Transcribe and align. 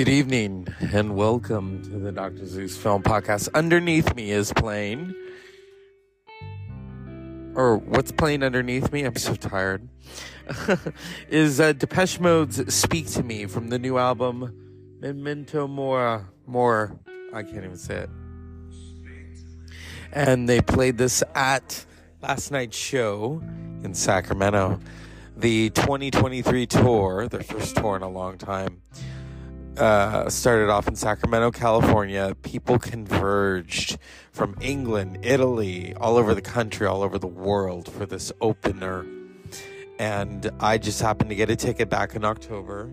Good 0.00 0.08
evening 0.08 0.66
and 0.94 1.14
welcome 1.14 1.82
to 1.82 1.98
the 1.98 2.10
Dr. 2.10 2.46
Zeus 2.46 2.74
Film 2.74 3.02
Podcast. 3.02 3.50
Underneath 3.52 4.14
me 4.16 4.30
is 4.30 4.50
playing, 4.50 5.14
or 7.54 7.76
what's 7.76 8.10
playing 8.10 8.42
underneath 8.42 8.90
me? 8.92 9.02
I'm 9.04 9.16
so 9.16 9.34
tired. 9.34 9.86
is 11.28 11.60
uh, 11.60 11.74
Depeche 11.74 12.18
Mode's 12.18 12.74
"Speak 12.74 13.08
to 13.08 13.22
Me" 13.22 13.44
from 13.44 13.68
the 13.68 13.78
new 13.78 13.98
album 13.98 14.96
Memento 15.00 15.68
Mora. 15.68 16.30
More, 16.46 16.98
I 17.34 17.42
can't 17.42 17.62
even 17.66 17.76
say 17.76 17.96
it. 17.96 18.10
And 20.12 20.48
they 20.48 20.62
played 20.62 20.96
this 20.96 21.22
at 21.34 21.84
last 22.22 22.50
night's 22.50 22.78
show 22.78 23.42
in 23.84 23.92
Sacramento. 23.92 24.80
The 25.36 25.68
2023 25.68 26.66
tour, 26.66 27.28
their 27.28 27.42
first 27.42 27.76
tour 27.76 27.96
in 27.96 28.02
a 28.02 28.08
long 28.08 28.38
time 28.38 28.80
uh, 29.80 30.28
started 30.28 30.68
off 30.68 30.86
in 30.86 30.94
Sacramento, 30.94 31.50
California. 31.50 32.36
People 32.42 32.78
converged 32.78 33.98
from 34.30 34.54
England, 34.60 35.18
Italy, 35.22 35.94
all 35.94 36.16
over 36.16 36.34
the 36.34 36.42
country, 36.42 36.86
all 36.86 37.02
over 37.02 37.18
the 37.18 37.26
world 37.26 37.90
for 37.90 38.04
this 38.04 38.30
opener. 38.40 39.06
And 39.98 40.50
I 40.60 40.78
just 40.78 41.00
happened 41.00 41.30
to 41.30 41.36
get 41.36 41.50
a 41.50 41.56
ticket 41.56 41.88
back 41.88 42.14
in 42.14 42.24
October. 42.24 42.90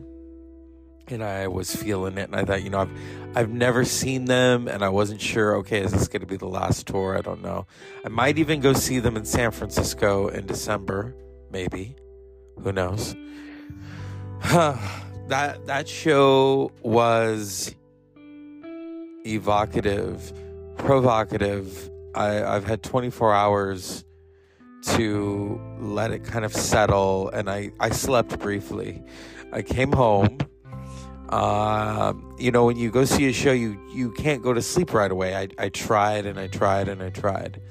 And 1.09 1.23
I 1.23 1.47
was 1.47 1.73
feeling 1.73 2.17
it, 2.17 2.29
and 2.29 2.35
I 2.35 2.43
thought, 2.43 2.63
you 2.63 2.69
know, 2.69 2.79
I've 2.79 2.91
I've 3.33 3.49
never 3.49 3.85
seen 3.85 4.25
them, 4.25 4.67
and 4.67 4.83
I 4.83 4.89
wasn't 4.89 5.21
sure. 5.21 5.55
Okay, 5.57 5.79
is 5.79 5.93
this 5.93 6.09
going 6.09 6.19
to 6.19 6.27
be 6.27 6.35
the 6.35 6.49
last 6.49 6.85
tour? 6.87 7.17
I 7.17 7.21
don't 7.21 7.41
know. 7.41 7.65
I 8.03 8.09
might 8.09 8.37
even 8.37 8.59
go 8.59 8.73
see 8.73 8.99
them 8.99 9.15
in 9.15 9.23
San 9.23 9.51
Francisco 9.51 10.27
in 10.27 10.47
December, 10.47 11.15
maybe. 11.49 11.95
Who 12.61 12.73
knows? 12.73 13.15
that 15.27 15.65
that 15.65 15.87
show 15.87 16.71
was 16.81 17.75
evocative, 19.25 20.33
provocative. 20.77 21.89
I, 22.15 22.43
I've 22.43 22.65
had 22.65 22.81
24 22.81 23.33
hours 23.33 24.05
to 24.83 25.61
let 25.79 26.11
it 26.11 26.23
kind 26.23 26.45
of 26.45 26.53
settle, 26.53 27.29
and 27.29 27.49
I, 27.49 27.71
I 27.79 27.89
slept 27.89 28.39
briefly. 28.39 29.03
I 29.51 29.61
came 29.61 29.91
home. 29.91 30.37
Uh, 31.29 32.13
you 32.39 32.51
know, 32.51 32.65
when 32.65 32.77
you 32.77 32.89
go 32.89 33.03
see 33.03 33.27
a 33.27 33.33
show, 33.33 33.51
you 33.51 33.77
you 33.93 34.11
can't 34.11 34.41
go 34.41 34.53
to 34.53 34.61
sleep 34.61 34.93
right 34.93 35.11
away. 35.11 35.35
I 35.35 35.49
I 35.59 35.69
tried 35.69 36.25
and 36.25 36.39
I 36.39 36.47
tried 36.47 36.87
and 36.87 37.03
I 37.03 37.09
tried, 37.09 37.61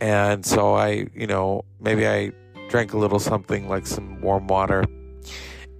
and 0.00 0.44
so 0.44 0.74
I 0.74 1.06
you 1.14 1.26
know 1.26 1.66
maybe 1.80 2.08
I 2.08 2.32
drank 2.70 2.94
a 2.94 2.98
little 2.98 3.18
something 3.18 3.68
like 3.68 3.86
some 3.86 4.20
warm 4.22 4.46
water 4.46 4.84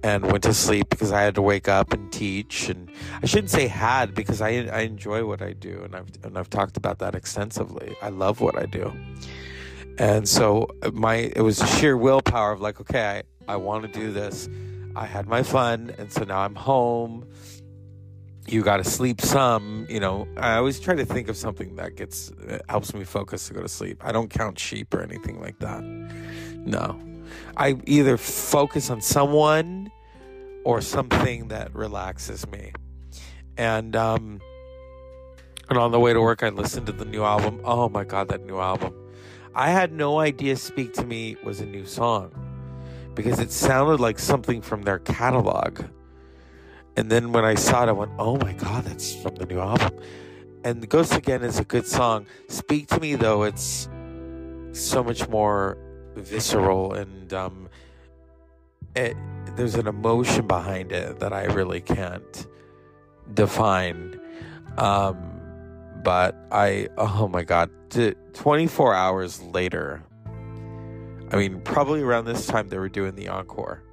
and 0.03 0.31
went 0.31 0.43
to 0.43 0.53
sleep 0.53 0.89
because 0.89 1.11
I 1.11 1.21
had 1.21 1.35
to 1.35 1.41
wake 1.41 1.67
up 1.67 1.93
and 1.93 2.11
teach. 2.11 2.69
And 2.69 2.89
I 3.21 3.25
shouldn't 3.25 3.49
say 3.49 3.67
had 3.67 4.13
because 4.13 4.41
I 4.41 4.49
I 4.71 4.81
enjoy 4.81 5.25
what 5.25 5.41
I 5.41 5.53
do, 5.53 5.81
and 5.83 5.95
I've 5.95 6.09
and 6.23 6.37
I've 6.37 6.49
talked 6.49 6.77
about 6.77 6.99
that 6.99 7.15
extensively. 7.15 7.95
I 8.01 8.09
love 8.09 8.41
what 8.41 8.57
I 8.57 8.65
do, 8.65 8.93
and 9.97 10.27
so 10.27 10.67
my 10.93 11.31
it 11.35 11.41
was 11.41 11.57
sheer 11.77 11.97
willpower 11.97 12.51
of 12.51 12.61
like, 12.61 12.79
okay, 12.81 13.23
I 13.47 13.53
I 13.53 13.55
want 13.55 13.81
to 13.91 13.99
do 13.99 14.11
this. 14.11 14.47
I 14.95 15.05
had 15.07 15.27
my 15.27 15.41
fun, 15.41 15.93
and 15.97 16.11
so 16.11 16.23
now 16.23 16.39
I'm 16.39 16.53
home. 16.55 17.27
You 18.47 18.63
got 18.63 18.77
to 18.77 18.83
sleep 18.83 19.21
some, 19.21 19.85
you 19.89 19.99
know. 19.99 20.27
I 20.37 20.55
always 20.55 20.79
try 20.79 20.95
to 20.95 21.05
think 21.05 21.29
of 21.29 21.37
something 21.37 21.75
that 21.75 21.95
gets 21.95 22.31
helps 22.67 22.93
me 22.93 23.03
focus 23.03 23.47
to 23.47 23.53
go 23.55 23.61
to 23.61 23.67
sleep. 23.67 24.05
I 24.05 24.11
don't 24.11 24.29
count 24.29 24.59
sheep 24.59 24.93
or 24.93 25.01
anything 25.01 25.39
like 25.41 25.57
that. 25.59 25.83
No, 25.83 26.99
I 27.57 27.77
either 27.85 28.17
focus 28.17 28.89
on 28.89 29.01
someone 29.01 29.78
or 30.69 30.81
something 30.81 31.47
that 31.47 31.73
relaxes 31.73 32.47
me. 32.51 32.71
And 33.57 33.95
um, 33.95 34.39
and 35.67 35.79
on 35.79 35.91
the 35.91 35.99
way 35.99 36.13
to 36.13 36.21
work, 36.21 36.43
I 36.43 36.49
listened 36.49 36.85
to 36.85 36.91
the 36.91 37.05
new 37.05 37.23
album. 37.23 37.59
Oh 37.63 37.89
my 37.89 38.03
god, 38.03 38.27
that 38.27 38.45
new 38.45 38.59
album! 38.59 38.93
I 39.55 39.71
had 39.71 39.91
no 39.91 40.19
idea 40.19 40.55
"Speak 40.55 40.93
to 40.93 41.05
Me" 41.05 41.37
was 41.43 41.59
a 41.59 41.65
new 41.65 41.87
song 41.87 42.29
because 43.15 43.39
it 43.39 43.51
sounded 43.51 43.99
like 43.99 44.19
something 44.19 44.61
from 44.61 44.83
their 44.83 44.99
catalog. 44.99 45.81
And 46.95 47.09
then 47.09 47.31
when 47.31 47.45
I 47.45 47.55
saw 47.55 47.81
it, 47.83 47.89
I 47.89 47.93
went, 47.93 48.11
"Oh 48.19 48.37
my 48.37 48.53
god, 48.53 48.85
that's 48.85 49.15
from 49.15 49.37
the 49.41 49.47
new 49.47 49.59
album." 49.59 49.97
And 50.63 50.87
"Ghost 50.87 51.15
Again" 51.15 51.41
is 51.41 51.57
a 51.57 51.65
good 51.65 51.87
song. 51.87 52.27
"Speak 52.47 52.85
to 52.89 52.99
Me," 52.99 53.15
though, 53.15 53.41
it's 53.41 53.89
so 54.73 55.03
much 55.03 55.27
more 55.29 55.79
visceral 56.13 56.93
and 56.93 57.33
um, 57.33 57.69
it, 58.95 59.17
there's 59.59 59.75
an 59.75 59.87
emotion 59.87 60.47
behind 60.47 60.93
it 60.93 61.19
that 61.19 61.33
I 61.33 61.43
really 61.43 61.81
can't 61.81 62.47
define. 63.33 64.17
Um, 64.77 65.41
but 66.01 66.33
I, 66.49 66.87
oh 66.97 67.27
my 67.27 67.43
God, 67.43 67.69
24 68.33 68.93
hours 68.93 69.41
later, 69.41 70.01
I 71.33 71.35
mean, 71.35 71.59
probably 71.59 72.01
around 72.01 72.23
this 72.23 72.47
time 72.47 72.69
they 72.69 72.77
were 72.77 72.87
doing 72.87 73.15
the 73.15 73.27
encore. 73.27 73.83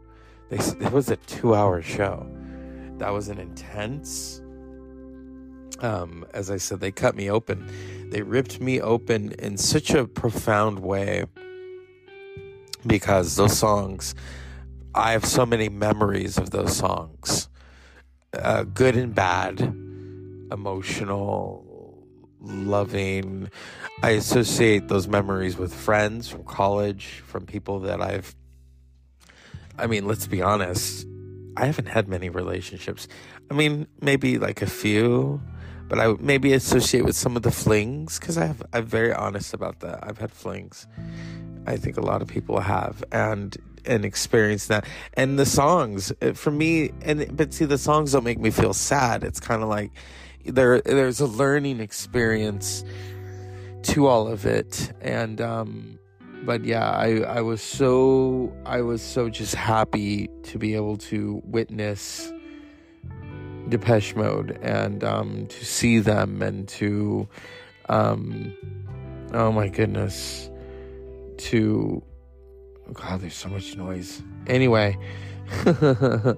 They, 0.50 0.58
it 0.58 0.92
was 0.92 1.10
a 1.10 1.16
two 1.16 1.56
hour 1.56 1.82
show. 1.82 2.30
That 2.98 3.12
was 3.12 3.26
an 3.26 3.40
intense, 3.40 4.40
um, 5.80 6.24
as 6.32 6.48
I 6.48 6.58
said, 6.58 6.78
they 6.78 6.92
cut 6.92 7.16
me 7.16 7.28
open. 7.28 8.08
They 8.10 8.22
ripped 8.22 8.60
me 8.60 8.80
open 8.80 9.32
in 9.40 9.56
such 9.56 9.90
a 9.90 10.06
profound 10.06 10.78
way 10.78 11.24
because 12.86 13.34
those 13.34 13.58
songs, 13.58 14.14
I 14.96 15.12
have 15.12 15.26
so 15.26 15.44
many 15.44 15.68
memories 15.68 16.38
of 16.38 16.50
those 16.50 16.74
songs, 16.74 17.50
uh, 18.32 18.62
good 18.64 18.96
and 18.96 19.14
bad, 19.14 19.60
emotional, 20.50 22.02
loving. 22.40 23.50
I 24.02 24.10
associate 24.10 24.88
those 24.88 25.06
memories 25.06 25.58
with 25.58 25.74
friends 25.74 26.28
from 26.28 26.44
college, 26.44 27.22
from 27.26 27.44
people 27.44 27.80
that 27.80 28.00
I've. 28.00 28.34
I 29.78 29.86
mean, 29.86 30.06
let's 30.08 30.26
be 30.26 30.40
honest. 30.40 31.06
I 31.58 31.66
haven't 31.66 31.88
had 31.88 32.08
many 32.08 32.30
relationships. 32.30 33.06
I 33.50 33.54
mean, 33.54 33.86
maybe 34.00 34.38
like 34.38 34.62
a 34.62 34.66
few, 34.66 35.42
but 35.88 35.98
I 35.98 36.14
maybe 36.18 36.54
associate 36.54 37.04
with 37.04 37.16
some 37.16 37.36
of 37.36 37.42
the 37.42 37.50
flings 37.50 38.18
because 38.18 38.38
I 38.38 38.46
have. 38.46 38.62
I'm 38.72 38.86
very 38.86 39.12
honest 39.12 39.52
about 39.52 39.80
that. 39.80 39.98
I've 40.02 40.18
had 40.18 40.32
flings, 40.32 40.86
I 41.66 41.76
think 41.76 41.98
a 41.98 42.02
lot 42.02 42.22
of 42.22 42.28
people 42.28 42.60
have, 42.60 43.04
and 43.12 43.54
and 43.86 44.04
experience 44.04 44.66
that. 44.66 44.86
And 45.14 45.38
the 45.38 45.46
songs, 45.46 46.12
uh, 46.22 46.32
for 46.32 46.50
me, 46.50 46.92
and 47.02 47.36
but 47.36 47.54
see, 47.54 47.64
the 47.64 47.78
songs 47.78 48.12
don't 48.12 48.24
make 48.24 48.38
me 48.38 48.50
feel 48.50 48.72
sad. 48.72 49.24
It's 49.24 49.40
kind 49.40 49.62
of 49.62 49.68
like 49.68 49.92
there 50.44 50.80
there's 50.80 51.20
a 51.20 51.26
learning 51.26 51.80
experience 51.80 52.84
to 53.84 54.06
all 54.06 54.28
of 54.28 54.46
it, 54.46 54.92
and 55.00 55.40
um, 55.40 55.98
but 56.44 56.64
yeah, 56.64 56.90
I 56.90 57.20
I 57.20 57.40
was 57.40 57.62
so 57.62 58.52
I 58.64 58.82
was 58.82 59.02
so 59.02 59.28
just 59.28 59.54
happy 59.54 60.28
to 60.44 60.58
be 60.58 60.74
able 60.74 60.96
to 60.98 61.42
witness. 61.44 62.32
Depeche 63.68 64.14
Mode 64.14 64.58
and 64.62 65.02
um, 65.02 65.46
to 65.48 65.64
see 65.64 65.98
them 65.98 66.42
and 66.42 66.68
to, 66.68 67.28
um, 67.88 68.54
oh 69.32 69.50
my 69.50 69.68
goodness, 69.68 70.48
to 71.38 72.02
God, 72.92 73.20
there's 73.20 73.34
so 73.34 73.48
much 73.48 73.76
noise. 73.76 74.22
Anyway, 74.46 74.96
I 75.66 76.36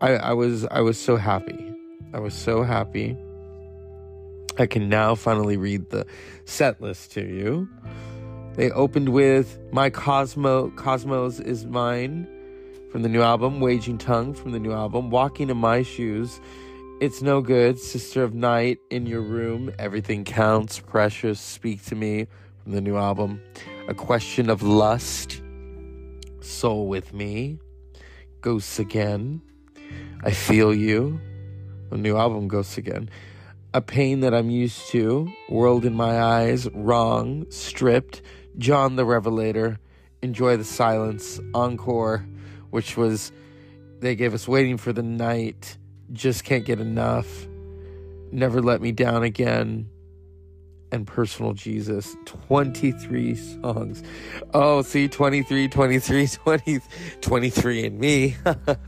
I 0.00 0.32
was 0.32 0.64
I 0.66 0.80
was 0.80 0.98
so 0.98 1.16
happy. 1.16 1.74
I 2.12 2.20
was 2.20 2.34
so 2.34 2.62
happy. 2.62 3.16
I 4.58 4.66
can 4.66 4.88
now 4.88 5.14
finally 5.14 5.56
read 5.56 5.90
the 5.90 6.06
set 6.44 6.80
list 6.80 7.12
to 7.12 7.22
you. 7.22 7.68
They 8.54 8.70
opened 8.72 9.10
with 9.10 9.58
My 9.70 9.88
Cosmo 9.88 10.70
Cosmos 10.70 11.38
is 11.38 11.64
Mine 11.64 12.26
from 12.90 13.02
the 13.02 13.08
new 13.08 13.22
album, 13.22 13.60
Wagging 13.60 13.98
Tongue 13.98 14.34
from 14.34 14.52
the 14.52 14.58
new 14.58 14.72
album, 14.72 15.10
Walking 15.10 15.50
in 15.50 15.56
My 15.58 15.82
Shoes, 15.82 16.40
It's 17.00 17.22
No 17.22 17.40
Good, 17.40 17.78
Sister 17.78 18.24
of 18.24 18.34
Night, 18.34 18.78
In 18.90 19.06
Your 19.06 19.20
Room, 19.20 19.70
Everything 19.78 20.24
Counts, 20.24 20.80
Precious, 20.80 21.38
Speak 21.38 21.84
to 21.84 21.94
Me, 21.94 22.26
from 22.62 22.72
the 22.72 22.80
new 22.80 22.96
album. 22.96 23.40
A 23.88 23.94
Question 23.94 24.50
of 24.50 24.62
Lust, 24.62 25.40
Soul 26.40 26.88
with 26.88 27.14
Me, 27.14 27.58
Ghosts 28.42 28.78
Again, 28.78 29.40
I 30.22 30.30
Feel 30.30 30.74
You, 30.74 31.18
A 31.90 31.96
new 31.96 32.18
album 32.18 32.48
Ghosts 32.48 32.76
Again. 32.76 33.08
A 33.72 33.80
Pain 33.80 34.20
That 34.20 34.34
I'm 34.34 34.50
Used 34.50 34.88
to, 34.88 35.32
World 35.48 35.86
in 35.86 35.94
My 35.94 36.20
Eyes, 36.20 36.68
Wrong, 36.74 37.46
Stripped, 37.50 38.20
John 38.58 38.96
the 38.96 39.06
Revelator, 39.06 39.78
Enjoy 40.20 40.58
the 40.58 40.64
Silence, 40.64 41.40
Encore, 41.54 42.26
which 42.68 42.98
was, 42.98 43.32
they 44.00 44.14
gave 44.14 44.34
us 44.34 44.46
Waiting 44.46 44.76
for 44.76 44.92
the 44.92 45.02
Night, 45.02 45.78
Just 46.12 46.44
Can't 46.44 46.66
Get 46.66 46.78
Enough, 46.78 47.48
Never 48.32 48.60
Let 48.60 48.82
Me 48.82 48.92
Down 48.92 49.22
Again, 49.22 49.88
and 50.92 51.06
personal 51.06 51.52
Jesus. 51.52 52.16
23 52.24 53.34
songs. 53.34 54.02
Oh, 54.54 54.82
see, 54.82 55.08
23, 55.08 55.68
23, 55.68 56.26
20, 56.26 56.80
23 57.20 57.86
and 57.86 57.98
me. 57.98 58.36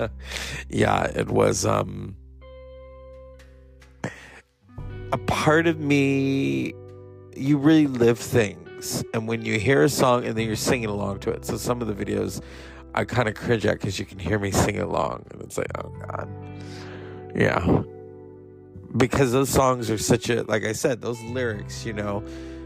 yeah, 0.68 1.04
it 1.04 1.28
was 1.28 1.64
um 1.64 2.16
a 5.12 5.18
part 5.18 5.66
of 5.66 5.80
me 5.80 6.72
you 7.36 7.58
really 7.58 7.86
live 7.86 8.18
things. 8.18 9.04
And 9.14 9.28
when 9.28 9.44
you 9.44 9.58
hear 9.58 9.82
a 9.82 9.88
song 9.88 10.24
and 10.24 10.36
then 10.36 10.46
you're 10.46 10.56
singing 10.56 10.88
along 10.88 11.20
to 11.20 11.30
it. 11.30 11.44
So 11.44 11.56
some 11.56 11.82
of 11.82 11.88
the 11.88 11.94
videos 11.94 12.40
I 12.94 13.04
kind 13.04 13.28
of 13.28 13.34
cringe 13.34 13.64
at 13.66 13.74
because 13.74 13.98
you 13.98 14.04
can 14.04 14.18
hear 14.18 14.38
me 14.38 14.50
sing 14.50 14.78
along. 14.78 15.26
And 15.30 15.42
it's 15.42 15.56
like, 15.56 15.70
oh 15.78 15.92
God. 16.06 16.28
Yeah. 17.34 17.82
Because 18.96 19.32
those 19.32 19.48
songs 19.48 19.90
are 19.90 19.98
such 19.98 20.28
a, 20.30 20.42
like 20.42 20.64
I 20.64 20.72
said, 20.72 21.00
those 21.00 21.20
lyrics, 21.22 21.86
you 21.86 21.92
know, 21.92 22.20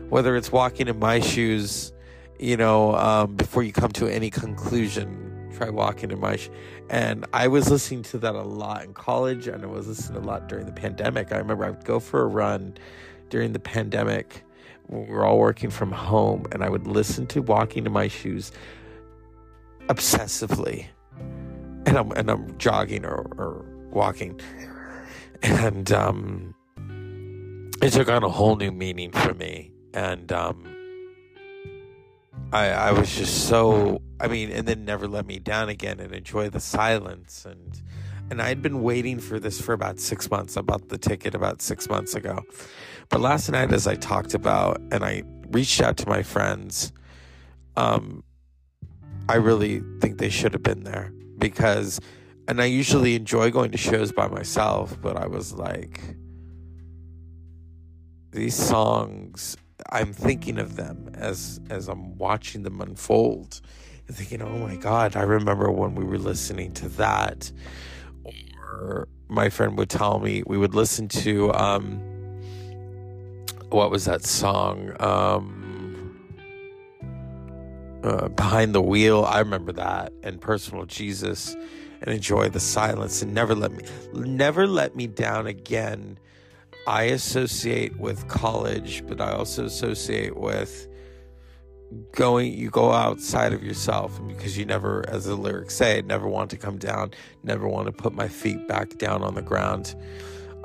whether 0.08 0.36
it's 0.36 0.50
walking 0.50 0.88
in 0.88 0.98
my 0.98 1.20
shoes, 1.20 1.92
you 2.38 2.56
know, 2.56 2.94
um, 2.96 3.34
before 3.36 3.62
you 3.62 3.72
come 3.72 3.92
to 3.92 4.08
any 4.08 4.30
conclusion, 4.30 5.50
try 5.56 5.68
walking 5.68 6.10
in 6.10 6.20
my 6.20 6.36
shoes. 6.36 6.54
And 6.88 7.26
I 7.32 7.48
was 7.48 7.70
listening 7.70 8.02
to 8.04 8.18
that 8.18 8.34
a 8.34 8.42
lot 8.42 8.84
in 8.84 8.94
college, 8.94 9.48
and 9.48 9.62
I 9.62 9.66
was 9.66 9.86
listening 9.86 10.22
a 10.22 10.26
lot 10.26 10.48
during 10.48 10.66
the 10.66 10.72
pandemic. 10.72 11.32
I 11.32 11.38
remember 11.38 11.64
I 11.64 11.70
would 11.70 11.84
go 11.84 12.00
for 12.00 12.22
a 12.22 12.26
run 12.26 12.74
during 13.28 13.52
the 13.52 13.60
pandemic 13.60 14.44
we 14.88 15.06
were 15.06 15.24
all 15.24 15.38
working 15.38 15.70
from 15.70 15.92
home, 15.92 16.46
and 16.52 16.62
I 16.62 16.68
would 16.68 16.86
listen 16.86 17.26
to 17.28 17.42
Walking 17.42 17.86
in 17.86 17.92
My 17.92 18.08
Shoes 18.08 18.52
obsessively. 19.88 20.86
And 21.86 21.98
I'm 21.98 22.12
and 22.12 22.30
I'm 22.30 22.56
jogging 22.58 23.04
or, 23.04 23.26
or 23.36 23.64
walking. 23.90 24.40
And 25.44 25.92
um 25.92 26.54
it 27.82 27.92
took 27.92 28.08
on 28.08 28.22
a 28.24 28.28
whole 28.30 28.56
new 28.56 28.72
meaning 28.72 29.12
for 29.12 29.34
me. 29.34 29.72
And 29.92 30.32
um 30.32 30.64
I 32.52 32.68
I 32.68 32.92
was 32.92 33.14
just 33.14 33.46
so 33.46 34.00
I 34.20 34.28
mean, 34.28 34.50
and 34.50 34.66
then 34.66 34.84
never 34.84 35.06
let 35.06 35.26
me 35.26 35.38
down 35.38 35.68
again 35.68 36.00
and 36.00 36.14
enjoy 36.14 36.48
the 36.48 36.60
silence 36.60 37.44
and 37.44 37.82
and 38.30 38.40
I'd 38.40 38.62
been 38.62 38.82
waiting 38.82 39.18
for 39.18 39.38
this 39.38 39.60
for 39.60 39.74
about 39.74 40.00
six 40.00 40.30
months. 40.30 40.56
I 40.56 40.62
bought 40.62 40.88
the 40.88 40.96
ticket 40.96 41.34
about 41.34 41.60
six 41.60 41.90
months 41.90 42.14
ago. 42.14 42.40
But 43.10 43.20
last 43.20 43.50
night 43.50 43.70
as 43.70 43.86
I 43.86 43.96
talked 43.96 44.32
about 44.32 44.80
and 44.90 45.04
I 45.04 45.24
reached 45.50 45.82
out 45.82 45.98
to 45.98 46.08
my 46.08 46.22
friends, 46.22 46.90
um, 47.76 48.24
I 49.28 49.34
really 49.36 49.82
think 50.00 50.16
they 50.16 50.30
should 50.30 50.54
have 50.54 50.62
been 50.62 50.84
there 50.84 51.12
because 51.38 52.00
and 52.48 52.60
I 52.60 52.66
usually 52.66 53.14
enjoy 53.14 53.50
going 53.50 53.70
to 53.70 53.78
shows 53.78 54.12
by 54.12 54.28
myself, 54.28 55.00
but 55.00 55.16
I 55.16 55.26
was 55.26 55.52
like 55.52 56.00
these 58.32 58.54
songs 58.54 59.56
I'm 59.90 60.12
thinking 60.12 60.58
of 60.58 60.76
them 60.76 61.10
as 61.14 61.60
as 61.70 61.88
I'm 61.88 62.16
watching 62.16 62.62
them 62.62 62.80
unfold 62.80 63.60
and 64.06 64.16
thinking, 64.16 64.42
"Oh 64.42 64.58
my 64.58 64.76
god, 64.76 65.16
I 65.16 65.22
remember 65.22 65.70
when 65.70 65.94
we 65.94 66.04
were 66.04 66.18
listening 66.18 66.72
to 66.74 66.88
that." 66.90 67.50
Or 68.56 69.08
my 69.28 69.48
friend 69.50 69.78
would 69.78 69.88
tell 69.88 70.18
me 70.18 70.42
we 70.46 70.58
would 70.58 70.74
listen 70.74 71.08
to 71.08 71.52
um 71.54 72.00
what 73.70 73.90
was 73.90 74.04
that 74.04 74.24
song? 74.24 74.92
Um 75.00 75.60
uh, 78.02 78.28
behind 78.28 78.74
the 78.74 78.82
wheel. 78.82 79.24
I 79.24 79.38
remember 79.38 79.72
that 79.72 80.12
and 80.22 80.40
personal 80.40 80.84
Jesus 80.84 81.56
and 82.04 82.14
enjoy 82.14 82.48
the 82.48 82.60
silence 82.60 83.22
and 83.22 83.34
never 83.34 83.54
let 83.54 83.72
me 83.72 83.82
never 84.12 84.66
let 84.66 84.94
me 84.94 85.06
down 85.06 85.46
again. 85.46 86.18
I 86.86 87.04
associate 87.04 87.98
with 87.98 88.28
college, 88.28 89.06
but 89.06 89.20
I 89.20 89.32
also 89.32 89.64
associate 89.64 90.36
with 90.36 90.86
going 92.12 92.52
you 92.52 92.70
go 92.70 92.92
outside 92.92 93.52
of 93.52 93.62
yourself 93.62 94.20
because 94.26 94.58
you 94.58 94.64
never 94.64 95.04
as 95.08 95.26
the 95.26 95.36
lyrics 95.36 95.74
say 95.74 96.02
never 96.06 96.26
want 96.26 96.50
to 96.50 96.56
come 96.56 96.76
down 96.76 97.12
never 97.44 97.68
want 97.68 97.86
to 97.86 97.92
put 97.92 98.12
my 98.12 98.26
feet 98.26 98.66
back 98.66 98.98
down 98.98 99.22
on 99.22 99.34
the 99.34 99.42
ground 99.42 99.94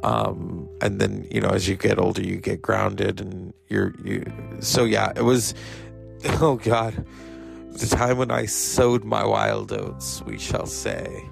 um, 0.02 0.68
and 0.82 1.00
then 1.00 1.28
you 1.30 1.40
know 1.40 1.50
as 1.50 1.68
you 1.68 1.76
get 1.76 2.00
older 2.00 2.24
you 2.24 2.38
get 2.38 2.64
grounded 2.64 3.22
and 3.22 3.54
you're 3.68 3.94
you 4.04 4.24
so 4.60 4.86
yeah 4.86 5.12
it 5.16 5.22
was 5.22 5.54
oh 6.42 6.56
god 6.56 7.06
the 7.80 7.96
time 7.96 8.18
when 8.18 8.30
I 8.30 8.46
sowed 8.46 9.06
my 9.06 9.26
wild 9.26 9.72
oats, 9.72 10.22
we 10.24 10.38
shall 10.38 10.66
say. 10.66 11.24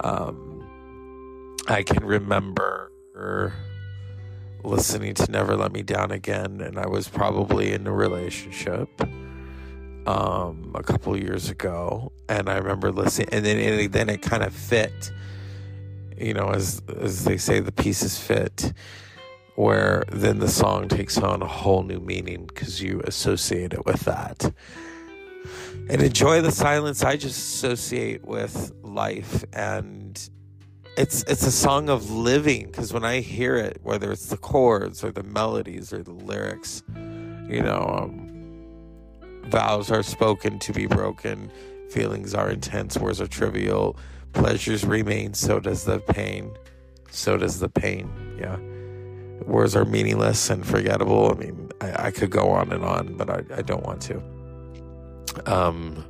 Um, 0.00 0.66
I 1.68 1.82
can 1.82 2.04
remember 2.04 2.90
listening 4.64 5.14
to 5.14 5.30
Never 5.30 5.54
Let 5.54 5.72
Me 5.72 5.82
Down 5.82 6.10
Again, 6.10 6.60
and 6.60 6.78
I 6.78 6.86
was 6.86 7.08
probably 7.08 7.72
in 7.72 7.86
a 7.86 7.92
relationship 7.92 8.88
um, 10.06 10.72
a 10.74 10.82
couple 10.82 11.16
years 11.16 11.50
ago, 11.50 12.10
and 12.28 12.48
I 12.48 12.56
remember 12.56 12.90
listening, 12.90 13.28
and 13.32 13.44
then 13.44 13.58
and 13.58 13.92
then 13.92 14.08
it 14.08 14.22
kind 14.22 14.42
of 14.42 14.54
fit, 14.54 15.12
you 16.16 16.32
know, 16.32 16.50
as 16.50 16.80
as 16.98 17.24
they 17.24 17.36
say, 17.36 17.60
the 17.60 17.72
pieces 17.72 18.18
fit, 18.18 18.72
where 19.56 20.04
then 20.10 20.38
the 20.38 20.48
song 20.48 20.88
takes 20.88 21.18
on 21.18 21.42
a 21.42 21.46
whole 21.46 21.82
new 21.82 22.00
meaning 22.00 22.46
because 22.46 22.82
you 22.82 23.02
associate 23.04 23.74
it 23.74 23.84
with 23.84 24.00
that 24.00 24.52
and 25.88 26.02
enjoy 26.02 26.40
the 26.42 26.52
silence 26.52 27.02
I 27.04 27.16
just 27.16 27.38
associate 27.38 28.24
with 28.24 28.72
life. 28.82 29.44
And 29.52 30.18
it's 30.96 31.22
it's 31.24 31.46
a 31.46 31.52
song 31.52 31.88
of 31.88 32.10
living 32.10 32.66
because 32.66 32.92
when 32.92 33.04
I 33.04 33.20
hear 33.20 33.56
it 33.56 33.80
whether 33.82 34.10
it's 34.10 34.28
the 34.28 34.38
chords 34.38 35.04
or 35.04 35.12
the 35.12 35.22
melodies 35.22 35.92
or 35.92 36.02
the 36.02 36.12
lyrics 36.12 36.82
you 37.48 37.62
know 37.62 38.00
um, 38.02 38.30
vows 39.50 39.90
are 39.90 40.02
spoken 40.02 40.58
to 40.60 40.72
be 40.72 40.86
broken 40.86 41.52
feelings 41.90 42.34
are 42.34 42.50
intense 42.50 42.96
words 42.96 43.20
are 43.20 43.26
trivial 43.26 43.98
pleasures 44.32 44.84
remain 44.86 45.34
so 45.34 45.60
does 45.60 45.84
the 45.84 45.98
pain 46.00 46.50
so 47.10 47.36
does 47.36 47.60
the 47.60 47.68
pain 47.68 48.10
yeah. 48.38 48.58
Words 49.44 49.76
are 49.76 49.84
meaningless 49.84 50.50
and 50.50 50.66
forgettable. 50.66 51.30
I 51.30 51.34
mean 51.38 51.70
I, 51.80 52.06
I 52.06 52.10
could 52.10 52.30
go 52.30 52.50
on 52.50 52.72
and 52.72 52.84
on 52.84 53.16
but 53.16 53.28
I, 53.28 53.44
I 53.54 53.62
don't 53.62 53.84
want 53.84 54.00
to 54.02 54.22
um, 55.46 56.04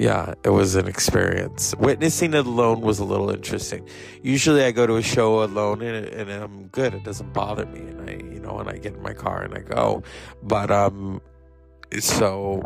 yeah, 0.00 0.32
it 0.44 0.48
was 0.48 0.76
an 0.76 0.88
experience. 0.88 1.74
Witnessing 1.78 2.32
it 2.32 2.46
alone 2.46 2.80
was 2.80 3.00
a 3.00 3.04
little 3.04 3.28
interesting. 3.28 3.86
Usually, 4.22 4.64
I 4.64 4.70
go 4.70 4.86
to 4.86 4.96
a 4.96 5.02
show 5.02 5.42
alone 5.42 5.82
and, 5.82 6.06
and 6.06 6.30
I'm 6.30 6.68
good. 6.68 6.94
It 6.94 7.04
doesn't 7.04 7.34
bother 7.34 7.66
me, 7.66 7.80
and 7.80 8.08
I, 8.08 8.14
you 8.14 8.40
know, 8.40 8.58
and 8.60 8.70
I 8.70 8.78
get 8.78 8.94
in 8.94 9.02
my 9.02 9.12
car 9.12 9.42
and 9.42 9.54
I 9.54 9.60
go. 9.60 10.02
But 10.42 10.70
um, 10.70 11.20
so 11.98 12.62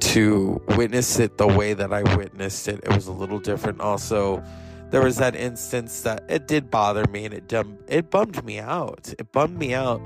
to 0.00 0.62
witness 0.68 1.18
it 1.18 1.36
the 1.36 1.46
way 1.46 1.74
that 1.74 1.92
I 1.92 2.02
witnessed 2.16 2.66
it, 2.68 2.80
it 2.82 2.94
was 2.94 3.06
a 3.06 3.12
little 3.12 3.38
different. 3.38 3.82
Also, 3.82 4.42
there 4.88 5.02
was 5.02 5.18
that 5.18 5.36
instance 5.36 6.00
that 6.00 6.24
it 6.30 6.48
did 6.48 6.70
bother 6.70 7.04
me, 7.08 7.26
and 7.26 7.34
it 7.34 7.46
dumb, 7.46 7.76
it 7.88 8.10
bummed 8.10 8.42
me 8.42 8.58
out. 8.58 9.12
It 9.18 9.32
bummed 9.32 9.58
me 9.58 9.74
out 9.74 10.00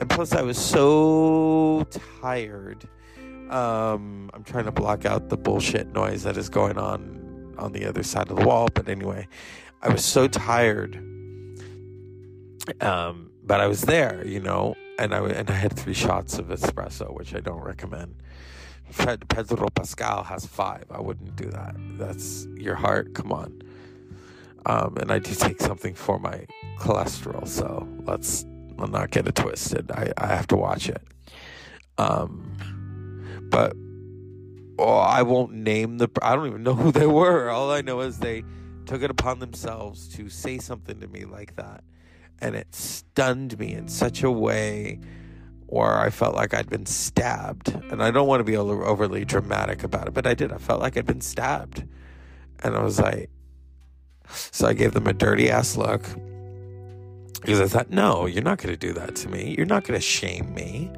and 0.00 0.08
plus 0.08 0.32
I 0.32 0.40
was 0.40 0.56
so 0.56 1.86
tired. 2.22 2.88
Um, 3.50 4.30
I'm 4.32 4.42
trying 4.44 4.64
to 4.64 4.72
block 4.72 5.04
out 5.04 5.28
the 5.28 5.36
bullshit 5.36 5.88
noise 5.88 6.22
that 6.22 6.38
is 6.38 6.48
going 6.48 6.78
on 6.78 7.54
on 7.58 7.72
the 7.72 7.84
other 7.84 8.02
side 8.02 8.30
of 8.30 8.36
the 8.36 8.44
wall. 8.46 8.68
But 8.72 8.88
anyway, 8.88 9.28
I 9.82 9.90
was 9.90 10.02
so 10.02 10.26
tired. 10.26 10.96
Um, 12.80 13.30
but 13.44 13.60
I 13.60 13.66
was 13.66 13.82
there, 13.82 14.26
you 14.26 14.40
know, 14.40 14.74
and 14.98 15.14
I 15.14 15.20
and 15.28 15.50
I 15.50 15.54
had 15.54 15.76
three 15.76 15.94
shots 15.94 16.38
of 16.38 16.46
espresso, 16.46 17.12
which 17.12 17.34
I 17.34 17.40
don't 17.40 17.62
recommend. 17.62 18.14
Pedro 19.28 19.68
Pascal 19.68 20.24
has 20.24 20.46
five. 20.46 20.84
I 20.90 21.00
wouldn't 21.00 21.36
do 21.36 21.50
that. 21.50 21.76
That's 21.98 22.46
your 22.56 22.74
heart. 22.74 23.14
Come 23.14 23.32
on. 23.32 23.62
Um, 24.66 24.96
and 24.98 25.12
I 25.12 25.18
do 25.18 25.34
take 25.34 25.60
something 25.60 25.94
for 25.94 26.18
my 26.18 26.46
cholesterol, 26.78 27.46
so 27.46 27.88
let's 28.04 28.44
I'll 28.82 28.88
not 28.88 29.10
get 29.10 29.26
it 29.26 29.34
twisted. 29.34 29.90
I, 29.90 30.12
I 30.16 30.26
have 30.28 30.46
to 30.48 30.56
watch 30.56 30.88
it. 30.88 31.02
Um, 31.98 32.56
but 33.50 33.74
oh, 34.78 34.98
I 34.98 35.22
won't 35.22 35.52
name 35.52 35.98
the. 35.98 36.08
I 36.22 36.34
don't 36.34 36.46
even 36.46 36.62
know 36.62 36.74
who 36.74 36.92
they 36.92 37.06
were. 37.06 37.50
All 37.50 37.70
I 37.70 37.82
know 37.82 38.00
is 38.00 38.18
they 38.18 38.44
took 38.86 39.02
it 39.02 39.10
upon 39.10 39.38
themselves 39.38 40.08
to 40.16 40.28
say 40.28 40.58
something 40.58 41.00
to 41.00 41.08
me 41.08 41.24
like 41.24 41.56
that, 41.56 41.84
and 42.40 42.54
it 42.54 42.74
stunned 42.74 43.58
me 43.58 43.72
in 43.72 43.88
such 43.88 44.22
a 44.22 44.30
way 44.30 44.98
where 45.66 45.98
I 45.98 46.10
felt 46.10 46.34
like 46.34 46.52
I'd 46.54 46.68
been 46.68 46.86
stabbed. 46.86 47.68
And 47.90 48.02
I 48.02 48.10
don't 48.10 48.26
want 48.26 48.40
to 48.40 48.44
be 48.44 48.56
overly 48.56 49.24
dramatic 49.24 49.84
about 49.84 50.08
it, 50.08 50.14
but 50.14 50.26
I 50.26 50.34
did. 50.34 50.52
I 50.52 50.58
felt 50.58 50.80
like 50.80 50.96
I'd 50.96 51.06
been 51.06 51.20
stabbed, 51.20 51.84
and 52.62 52.74
I 52.74 52.82
was 52.82 52.98
like, 52.98 53.30
so 54.28 54.66
I 54.66 54.72
gave 54.72 54.92
them 54.94 55.06
a 55.06 55.12
dirty 55.12 55.50
ass 55.50 55.76
look 55.76 56.04
because 57.40 57.60
I 57.60 57.66
thought, 57.66 57.90
no, 57.90 58.26
you're 58.26 58.42
not 58.42 58.58
going 58.58 58.72
to 58.72 58.78
do 58.78 58.92
that 58.94 59.16
to 59.16 59.28
me. 59.28 59.54
You're 59.56 59.66
not 59.66 59.84
going 59.84 59.98
to 59.98 60.04
shame 60.04 60.52
me. 60.54 60.90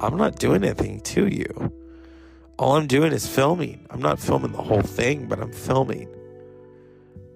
I'm 0.00 0.16
not 0.16 0.38
doing 0.38 0.62
anything 0.62 1.00
to 1.00 1.26
you. 1.26 1.72
All 2.58 2.76
I'm 2.76 2.86
doing 2.86 3.12
is 3.12 3.26
filming. 3.26 3.86
I'm 3.90 4.02
not 4.02 4.18
filming 4.18 4.52
the 4.52 4.62
whole 4.62 4.82
thing, 4.82 5.26
but 5.26 5.40
I'm 5.40 5.52
filming. 5.52 6.08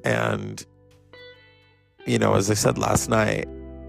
And, 0.05 0.65
you 2.07 2.19
know, 2.19 2.35
as 2.35 2.51
I 2.51 2.55
said 2.55 2.77
last 2.77 3.09
night, 3.09 3.49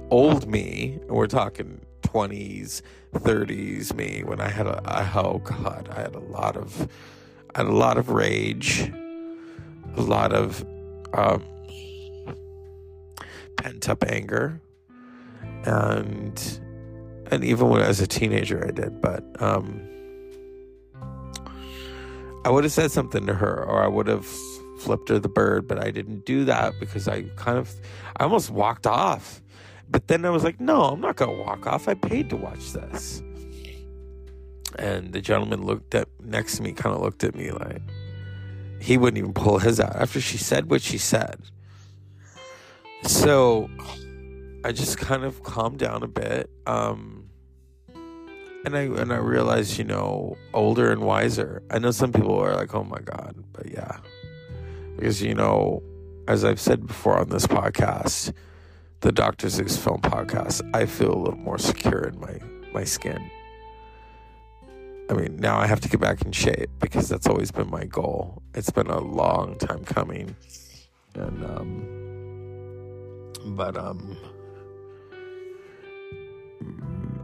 old 0.10 0.48
me, 0.48 1.00
we're 1.08 1.28
talking 1.28 1.82
20s, 2.04 2.82
30s 3.14 3.94
me, 3.94 4.24
when 4.24 4.40
I 4.40 4.48
had 4.48 4.68
a, 4.68 4.82
oh 5.18 5.40
God, 5.40 5.90
I 5.92 6.02
had 6.02 6.16
a 6.16 6.20
lot 6.20 6.56
of, 6.56 6.90
I 7.54 7.60
had 7.60 7.68
a 7.68 7.74
lot 7.74 7.98
of 7.98 8.10
rage, 8.10 8.92
a 9.96 10.02
lot 10.02 10.32
of, 10.32 10.66
um, 11.14 11.44
pent 13.58 13.90
up 13.90 14.04
anger, 14.08 14.62
and 15.66 16.60
and 17.32 17.44
even 17.44 17.70
when 17.70 17.82
as 17.82 18.02
a 18.02 18.08
teenager 18.08 18.66
I 18.66 18.72
did, 18.72 19.02
but 19.02 19.24
um, 19.42 19.82
I 22.46 22.50
would 22.50 22.64
have 22.64 22.74
said 22.74 22.92
something 22.92 23.26
to 23.26 23.34
her, 23.34 23.64
or 23.64 23.84
I 23.84 23.88
would 23.88 24.08
have 24.08 24.26
flipped 24.80 25.10
her 25.10 25.20
the 25.20 25.30
bird, 25.30 25.68
but 25.68 25.80
I 25.80 25.92
didn't 25.92 26.26
do 26.26 26.46
that 26.46 26.80
because 26.80 27.08
I 27.08 27.24
kind 27.36 27.58
of 27.58 27.74
I 28.18 28.24
almost 28.24 28.52
walked 28.52 28.86
off. 28.86 29.42
But 29.90 30.08
then 30.08 30.26
I 30.26 30.30
was 30.30 30.44
like, 30.44 30.60
no, 30.60 30.84
I'm 30.84 31.02
not 31.02 31.16
gonna 31.16 31.34
walk 31.34 31.68
off. 31.68 31.88
I 31.88 31.94
paid 31.94 32.30
to 32.32 32.38
watch 32.38 32.74
this. 32.74 33.22
And 34.78 35.14
the 35.14 35.22
gentleman 35.22 35.64
looked 35.64 35.96
at 35.96 36.08
next 36.24 36.58
to 36.58 36.64
me, 36.64 36.74
kind 36.74 36.96
of 36.96 37.02
looked 37.02 37.24
at 37.24 37.36
me 37.36 37.52
like 37.52 37.82
he 38.82 38.98
wouldn't 38.98 39.18
even 39.18 39.34
pull 39.34 39.58
his 39.58 39.80
out 39.80 39.96
after 39.96 40.22
she 40.22 40.38
said 40.38 40.70
what 40.70 40.82
she 40.82 40.98
said. 40.98 41.40
So 43.06 43.70
I 44.64 44.72
just 44.72 44.98
kind 44.98 45.24
of 45.24 45.44
calmed 45.44 45.78
down 45.80 46.02
a 46.02 46.08
bit. 46.08 46.50
Um, 46.66 47.30
and 48.66 48.76
I 48.76 48.82
and 48.82 49.14
I 49.14 49.18
realized, 49.18 49.78
you 49.78 49.84
know, 49.84 50.36
older 50.54 50.92
and 50.92 51.02
wiser. 51.02 51.62
I 51.70 51.78
know 51.78 51.92
some 51.92 52.12
people 52.12 52.38
are 52.40 52.56
like, 52.56 52.74
"Oh 52.74 52.84
my 52.84 53.00
god," 53.00 53.36
but 53.54 53.72
yeah, 53.72 54.00
because 54.98 55.22
you 55.22 55.36
know, 55.36 55.84
as 56.28 56.44
I've 56.44 56.60
said 56.60 56.88
before 56.88 57.20
on 57.20 57.30
this 57.30 57.46
podcast, 57.46 58.34
the 59.02 59.12
Doctor 59.12 59.50
Zeus 59.50 59.78
Film 59.78 60.02
Podcast, 60.02 60.68
I 60.74 60.88
feel 60.88 61.14
a 61.14 61.20
little 61.20 61.40
more 61.40 61.60
secure 61.60 62.06
in 62.06 62.20
my 62.20 62.40
my 62.74 62.84
skin. 62.84 63.30
I 65.12 65.14
mean, 65.14 65.38
now 65.38 65.58
I 65.60 65.68
have 65.68 65.80
to 65.82 65.90
get 65.90 66.00
back 66.00 66.24
in 66.24 66.32
shape 66.32 66.72
because 66.80 67.08
that's 67.08 67.28
always 67.28 67.52
been 67.52 67.70
my 67.70 67.86
goal. 67.86 68.42
It's 68.56 68.72
been 68.72 68.88
a 68.88 69.00
long 69.00 69.60
time 69.60 69.84
coming, 69.84 70.36
and 71.14 71.46
um, 71.46 72.05
but 73.46 73.78
um 73.78 74.18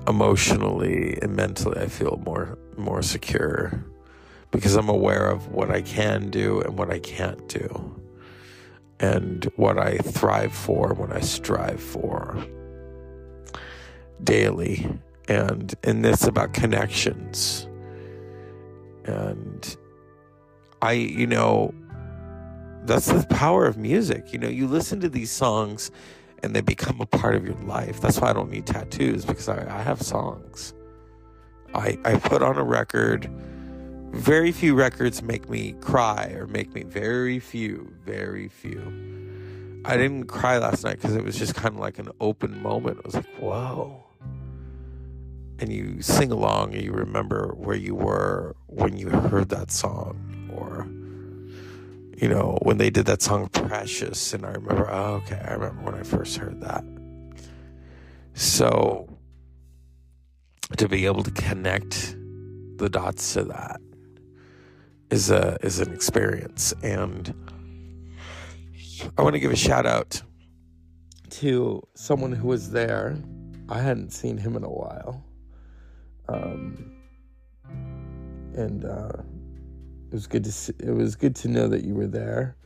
emotionally 0.08 1.18
and 1.22 1.36
mentally 1.36 1.80
I 1.82 1.88
feel 1.88 2.22
more 2.26 2.58
more 2.78 3.02
secure 3.02 3.84
because 4.52 4.76
I'm 4.76 4.90
aware 4.90 5.30
of 5.30 5.48
what 5.48 5.72
I 5.72 5.82
can 5.82 6.30
do 6.30 6.62
and 6.62 6.78
what 6.78 6.92
I 6.92 7.00
can't 7.00 7.48
do 7.48 8.02
and 9.00 9.50
what 9.56 9.80
I 9.80 9.98
thrive 9.98 10.54
for, 10.54 10.94
what 10.94 11.12
I 11.12 11.22
strive 11.22 11.82
for 11.82 12.46
daily. 14.24 14.88
And 15.28 15.74
in 15.84 16.02
this 16.02 16.24
about 16.24 16.54
connections. 16.54 17.68
And 19.06 19.76
I, 20.82 20.92
you 20.94 21.26
know, 21.26 21.74
that's 22.86 23.08
the 23.08 23.26
power 23.28 23.66
of 23.66 23.78
music. 23.78 24.34
You 24.34 24.40
know, 24.40 24.50
you 24.50 24.68
listen 24.68 25.00
to 25.02 25.10
these 25.10 25.32
songs 25.32 25.92
and 26.44 26.56
they 26.56 26.62
become 26.62 27.00
a 27.02 27.06
part 27.06 27.36
of 27.36 27.46
your 27.46 27.56
life. 27.56 28.02
That's 28.02 28.20
why 28.20 28.30
I 28.30 28.34
don't 28.34 28.50
need 28.50 28.66
tattoos 28.66 29.26
because 29.26 29.48
I, 29.48 29.80
I 29.80 29.82
have 29.82 30.02
songs. 30.02 30.74
I, 31.74 31.98
I 32.04 32.16
put 32.16 32.42
on 32.42 32.58
a 32.58 32.64
record. 32.64 33.30
Very 34.12 34.52
few 34.52 34.76
records 34.76 35.22
make 35.22 35.50
me 35.50 35.74
cry 35.82 36.34
or 36.36 36.48
make 36.48 36.74
me 36.74 36.84
very 36.84 37.40
few, 37.40 37.94
very 38.04 38.50
few. 38.50 38.82
I 39.86 39.98
didn't 39.98 40.26
cry 40.26 40.58
last 40.58 40.84
night 40.84 40.98
because 40.98 41.16
it 41.16 41.24
was 41.24 41.38
just 41.38 41.56
kind 41.56 41.76
of 41.76 41.80
like 41.80 41.98
an 41.98 42.10
open 42.20 42.62
moment. 42.62 42.98
I 42.98 43.02
was 43.06 43.16
like, 43.16 43.36
whoa. 43.38 44.04
And 45.60 45.72
you 45.72 46.02
sing 46.02 46.32
along 46.32 46.74
and 46.74 46.84
you 46.84 46.92
remember 46.92 47.54
where 47.56 47.76
you 47.76 47.96
were 47.96 48.56
when 48.68 48.98
you 48.98 49.10
heard 49.10 49.50
that 49.50 49.72
song 49.72 50.50
or 50.54 50.88
you 52.22 52.30
know, 52.30 52.60
when 52.62 52.78
they 52.78 52.92
did 52.92 53.08
that 53.08 53.22
song 53.24 53.50
Precious. 53.50 54.34
And 54.34 54.46
I 54.46 54.52
remember, 54.52 54.88
oh, 54.90 55.16
okay, 55.26 55.42
I 55.44 55.54
remember 55.54 55.82
when 55.82 55.96
I 55.96 56.04
first 56.04 56.38
heard 56.38 56.62
that. 56.62 56.86
So 58.36 59.10
to 60.78 60.88
be 60.88 61.06
able 61.08 61.24
to 61.24 61.32
connect 61.32 62.16
the 62.78 62.90
dots 62.90 63.34
to 63.34 63.44
that 63.46 63.82
is 65.10 65.30
a 65.30 65.58
is 65.62 65.80
an 65.80 65.94
experience 65.94 66.74
and 66.82 67.34
I 69.18 69.22
want 69.24 69.34
to 69.34 69.40
give 69.40 69.52
a 69.52 69.58
shout 69.58 69.86
out 69.86 70.22
to 71.32 71.82
someone 71.96 72.32
who 72.32 72.48
was 72.48 72.72
there. 72.72 73.18
I 73.68 73.80
hadn't 73.80 74.12
seen 74.12 74.38
him 74.38 74.56
in 74.56 74.64
a 74.64 74.70
while. 74.70 75.26
Um, 76.30 76.94
and 78.54 78.86
uh, 78.86 79.12
it 80.12 80.16
was 80.16 80.28
good 80.28 80.44
to 80.44 80.52
see, 80.52 80.74
it 80.80 80.92
was 80.92 81.16
good 81.16 81.38
to 81.38 81.48
know 81.48 81.70
that 81.70 81.86
you 81.86 81.96
were 81.96 82.08
there. 82.08 82.58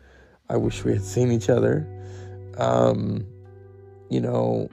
I 0.49 0.57
wish 0.57 0.83
we 0.83 0.93
had 0.93 1.03
seen 1.03 1.31
each 1.31 1.47
other. 1.47 1.87
Um, 2.57 3.27
you 4.09 4.19
know, 4.19 4.67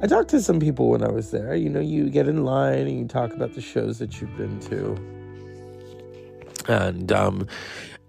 I 0.00 0.06
talked 0.06 0.30
to 0.30 0.40
some 0.40 0.60
people 0.60 0.90
when 0.90 1.02
I 1.02 1.08
was 1.08 1.32
there. 1.32 1.56
You 1.56 1.68
know, 1.68 1.80
you 1.80 2.10
get 2.10 2.28
in 2.28 2.44
line 2.44 2.86
and 2.86 2.96
you 2.96 3.08
talk 3.08 3.32
about 3.32 3.54
the 3.54 3.60
shows 3.60 3.98
that 3.98 4.20
you've 4.20 4.36
been 4.36 4.60
to. 4.60 4.96
And 6.72 7.10
um 7.10 7.48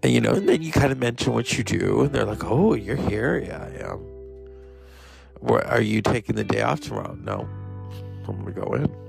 and, 0.04 0.14
you 0.14 0.22
know, 0.22 0.34
and 0.34 0.48
then 0.48 0.62
you 0.62 0.72
kind 0.72 0.92
of 0.92 1.00
mention 1.00 1.34
what 1.34 1.58
you 1.58 1.64
do 1.64 2.02
and 2.02 2.14
they're 2.14 2.26
like, 2.26 2.44
"Oh, 2.44 2.74
you're 2.74 2.96
here." 2.96 3.40
Yeah, 3.40 3.64
I 3.64 3.92
am. 3.92 4.00
Where, 5.40 5.66
are 5.66 5.82
you 5.82 6.02
taking 6.02 6.36
the 6.36 6.44
day 6.44 6.62
off 6.62 6.82
tomorrow? 6.82 7.16
No. 7.16 7.50
I'm 8.28 8.44
going 8.44 8.54
to 8.54 8.62
go 8.62 8.74
in. 8.76 9.09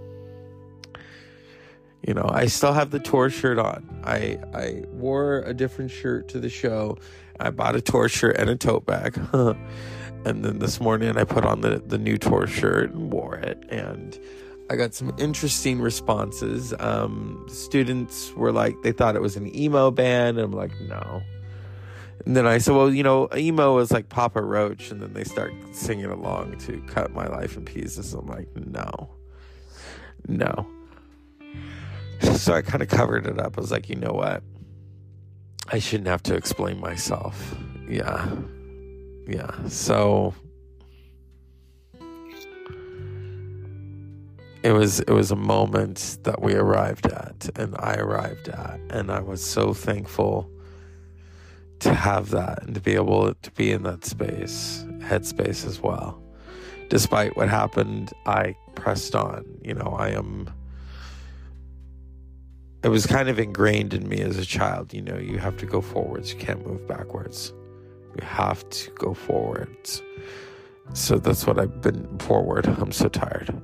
You 2.06 2.14
know, 2.14 2.28
I 2.28 2.46
still 2.46 2.72
have 2.72 2.90
the 2.90 2.98
tour 2.98 3.30
shirt 3.30 3.58
on. 3.58 3.88
I 4.04 4.38
I 4.54 4.84
wore 4.92 5.40
a 5.40 5.52
different 5.52 5.90
shirt 5.90 6.28
to 6.28 6.40
the 6.40 6.48
show. 6.48 6.96
I 7.38 7.50
bought 7.50 7.76
a 7.76 7.80
tour 7.80 8.08
shirt 8.08 8.36
and 8.38 8.48
a 8.48 8.56
tote 8.56 8.86
bag. 8.86 9.20
and 9.32 10.44
then 10.44 10.58
this 10.58 10.80
morning 10.80 11.16
I 11.16 11.24
put 11.24 11.44
on 11.44 11.60
the 11.60 11.82
the 11.84 11.98
new 11.98 12.16
tour 12.16 12.46
shirt 12.46 12.92
and 12.92 13.12
wore 13.12 13.36
it 13.36 13.62
and 13.68 14.18
I 14.70 14.76
got 14.76 14.94
some 14.94 15.12
interesting 15.18 15.80
responses. 15.80 16.72
Um, 16.78 17.44
students 17.48 18.32
were 18.34 18.52
like, 18.52 18.80
they 18.82 18.92
thought 18.92 19.16
it 19.16 19.20
was 19.20 19.36
an 19.36 19.52
emo 19.54 19.90
band. 19.90 20.38
And 20.38 20.44
I'm 20.44 20.52
like, 20.52 20.70
no. 20.82 21.22
And 22.24 22.36
then 22.36 22.46
I 22.46 22.58
said, 22.58 22.76
well, 22.76 22.94
you 22.94 23.02
know, 23.02 23.28
emo 23.34 23.78
is 23.78 23.90
like 23.90 24.08
Papa 24.08 24.40
Roach. 24.40 24.92
And 24.92 25.02
then 25.02 25.12
they 25.12 25.24
start 25.24 25.52
singing 25.72 26.06
along 26.06 26.58
to 26.58 26.80
Cut 26.82 27.10
My 27.10 27.26
Life 27.26 27.56
in 27.56 27.64
Pieces. 27.64 28.14
I'm 28.14 28.28
like, 28.28 28.46
no, 28.54 29.10
no. 30.28 30.68
So 32.40 32.54
I 32.54 32.62
kind 32.62 32.82
of 32.82 32.88
covered 32.88 33.26
it 33.26 33.38
up. 33.38 33.58
I 33.58 33.60
was 33.60 33.70
like, 33.70 33.88
you 33.88 33.96
know 33.96 34.12
what? 34.12 34.42
I 35.68 35.78
shouldn't 35.78 36.08
have 36.08 36.22
to 36.24 36.34
explain 36.34 36.80
myself. 36.80 37.54
Yeah. 37.88 38.28
Yeah. 39.26 39.52
So 39.68 40.34
it 44.62 44.72
was 44.72 45.00
it 45.00 45.10
was 45.10 45.30
a 45.30 45.36
moment 45.36 46.18
that 46.24 46.42
we 46.42 46.54
arrived 46.54 47.06
at 47.06 47.48
and 47.56 47.74
I 47.78 47.94
arrived 47.94 48.48
at 48.48 48.80
and 48.90 49.10
I 49.10 49.20
was 49.20 49.44
so 49.44 49.72
thankful 49.72 50.50
to 51.80 51.94
have 51.94 52.30
that 52.30 52.62
and 52.62 52.74
to 52.74 52.80
be 52.80 52.94
able 52.94 53.32
to 53.32 53.50
be 53.52 53.72
in 53.72 53.84
that 53.84 54.04
space, 54.04 54.84
headspace 54.98 55.66
as 55.66 55.80
well. 55.80 56.22
Despite 56.88 57.36
what 57.36 57.48
happened, 57.48 58.12
I 58.26 58.54
pressed 58.74 59.14
on. 59.14 59.44
You 59.62 59.74
know, 59.74 59.96
I 59.98 60.10
am 60.10 60.50
it 62.82 62.88
was 62.88 63.06
kind 63.06 63.28
of 63.28 63.38
ingrained 63.38 63.94
in 63.94 64.08
me 64.08 64.20
as 64.20 64.38
a 64.38 64.46
child. 64.46 64.94
You 64.94 65.02
know, 65.02 65.18
you 65.18 65.38
have 65.38 65.56
to 65.58 65.66
go 65.66 65.80
forwards, 65.80 66.32
you 66.32 66.38
can't 66.38 66.66
move 66.66 66.86
backwards. 66.86 67.52
You 68.18 68.26
have 68.26 68.68
to 68.70 68.90
go 68.92 69.14
forwards. 69.14 70.02
So 70.94 71.18
that's 71.18 71.46
what 71.46 71.58
I've 71.58 71.80
been 71.80 72.18
forward. 72.18 72.66
I'm 72.66 72.92
so 72.92 73.08
tired. 73.08 73.54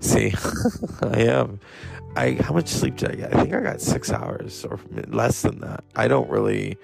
See, 0.00 0.34
I 1.02 1.20
am. 1.22 1.58
I 2.16 2.32
how 2.40 2.54
much 2.54 2.68
sleep 2.68 2.96
did 2.96 3.10
I 3.10 3.14
get? 3.16 3.34
I 3.34 3.42
think 3.42 3.54
I 3.54 3.60
got 3.60 3.80
six 3.80 4.12
hours 4.12 4.64
or 4.64 4.78
less 5.08 5.42
than 5.42 5.60
that. 5.60 5.82
I 5.96 6.06
don't 6.06 6.30
really 6.30 6.76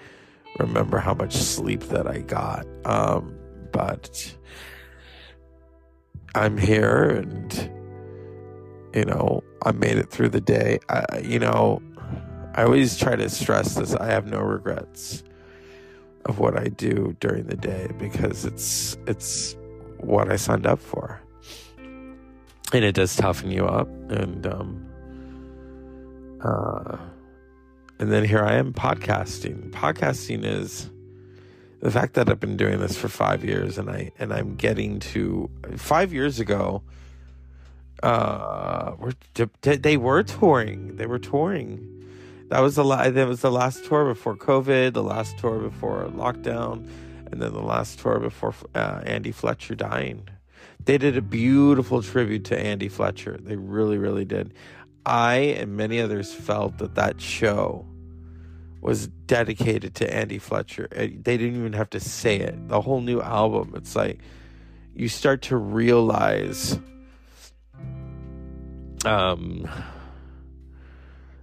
remember 0.59 0.99
how 0.99 1.15
much 1.15 1.35
sleep 1.35 1.83
that 1.85 2.09
I 2.09 2.19
got. 2.19 2.67
Um, 2.85 3.37
but 3.71 4.35
I'm 6.35 6.57
here 6.57 7.09
and 7.11 7.71
you 8.95 9.05
know, 9.05 9.43
I 9.65 9.73
made 9.73 9.99
it 9.99 10.11
through 10.11 10.31
the 10.31 10.41
day. 10.41 10.79
I, 10.89 11.19
you 11.19 11.39
know, 11.39 11.83
I 12.55 12.65
always 12.65 12.97
try 12.99 13.17
to 13.17 13.29
stress 13.29 13.75
this. 13.75 13.95
I 13.95 14.07
have 14.07 14.27
no 14.27 14.41
regrets 14.41 15.23
of 16.25 16.39
what 16.39 16.59
I 16.59 16.69
do 16.69 17.17
during 17.21 17.47
the 17.47 17.57
day 17.57 17.91
because 17.99 18.45
it's 18.45 18.97
it's 19.07 19.57
what 19.99 20.31
I 20.31 20.37
signed 20.37 20.67
up 20.67 20.81
for, 20.81 21.21
and 21.79 22.85
it 22.85 22.95
does 22.95 23.15
toughen 23.17 23.51
you 23.51 23.67
up. 23.67 23.89
And 24.11 24.47
um, 24.47 24.87
uh, 26.43 26.97
and 27.99 28.11
then 28.11 28.25
here 28.25 28.43
I 28.43 28.55
am 28.55 28.73
podcasting. 28.73 29.71
Podcasting 29.71 30.45
is 30.45 30.91
the 31.81 31.91
fact 31.91 32.15
that 32.15 32.29
I've 32.29 32.41
been 32.41 32.57
doing 32.57 32.81
this 32.81 32.97
for 32.97 33.09
five 33.09 33.45
years, 33.45 33.79
and 33.79 33.89
I 33.89 34.11
and 34.19 34.33
I'm 34.33 34.57
getting 34.57 34.99
to 35.01 35.49
five 35.77 36.13
years 36.13 36.41
ago 36.41 36.83
uh 38.03 38.95
were 38.99 39.13
they 39.63 39.97
were 39.97 40.23
touring 40.23 40.97
they 40.97 41.07
were 41.07 41.19
touring 41.19 41.87
that 42.49 42.61
was 42.61 42.75
the 42.77 42.85
la- 42.85 43.11
that 43.11 43.29
was 43.29 43.41
the 43.41 43.51
last 43.51 43.85
tour 43.85 44.07
before 44.07 44.37
covid 44.37 44.95
the 44.95 45.03
last 45.03 45.39
tour 45.39 45.59
before 45.59 46.07
lockdown 46.09 46.89
and 47.31 47.41
then 47.41 47.53
the 47.53 47.63
last 47.63 47.99
tour 47.99 48.19
before 48.19 48.55
uh, 48.75 49.03
Andy 49.05 49.33
Fletcher 49.33 49.75
dying. 49.75 50.29
They 50.85 50.99
did 50.99 51.17
a 51.17 51.23
beautiful 51.23 52.03
tribute 52.03 52.45
to 52.47 52.59
Andy 52.59 52.89
Fletcher. 52.89 53.39
They 53.41 53.57
really, 53.57 53.99
really 53.99 54.25
did. 54.25 54.55
I 55.07 55.35
and 55.59 55.77
many 55.77 56.01
others 56.01 56.33
felt 56.33 56.79
that 56.79 56.95
that 56.97 57.21
show 57.21 57.87
was 58.81 59.09
dedicated 59.27 59.95
to 59.97 60.13
Andy 60.13 60.39
Fletcher. 60.39 60.89
They 60.91 61.09
didn't 61.09 61.57
even 61.57 61.75
have 61.75 61.91
to 61.91 62.01
say 62.01 62.39
it. 62.39 62.69
The 62.69 62.81
whole 62.81 63.01
new 63.01 63.21
album, 63.21 63.75
it's 63.77 63.95
like 63.95 64.21
you 64.95 65.09
start 65.09 65.43
to 65.43 65.57
realize 65.57 66.79
um, 69.05 69.69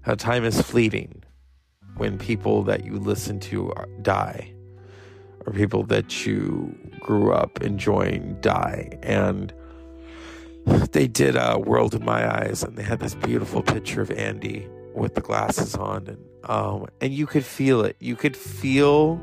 how 0.02 0.16
time 0.16 0.44
is 0.44 0.62
fleeting 0.62 1.24
when 1.98 2.18
people 2.18 2.64
that 2.64 2.86
you 2.86 2.94
listen 2.94 3.40
to 3.40 3.74
die 4.02 4.54
or 5.46 5.54
people 5.54 5.84
that 5.84 6.26
you 6.26 6.78
grew 7.00 7.32
up 7.32 7.62
enjoying 7.62 8.38
die. 8.42 8.98
And 9.02 9.54
they 10.92 11.08
did 11.08 11.36
a 11.36 11.58
World 11.58 11.96
in 11.96 12.04
My 12.04 12.30
Eyes, 12.42 12.64
and 12.64 12.76
they 12.76 12.84
had 12.84 13.00
this 13.00 13.16
beautiful 13.16 13.64
picture 13.64 14.02
of 14.02 14.12
Andy 14.12 14.68
with 14.94 15.16
the 15.16 15.22
glasses 15.22 15.76
on, 15.76 16.08
and 16.08 16.24
um, 16.44 16.88
and 17.02 17.14
you 17.14 17.26
could 17.26 17.46
feel 17.46 17.82
it. 17.82 17.96
You 18.00 18.16
could 18.16 18.36
feel 18.36 19.22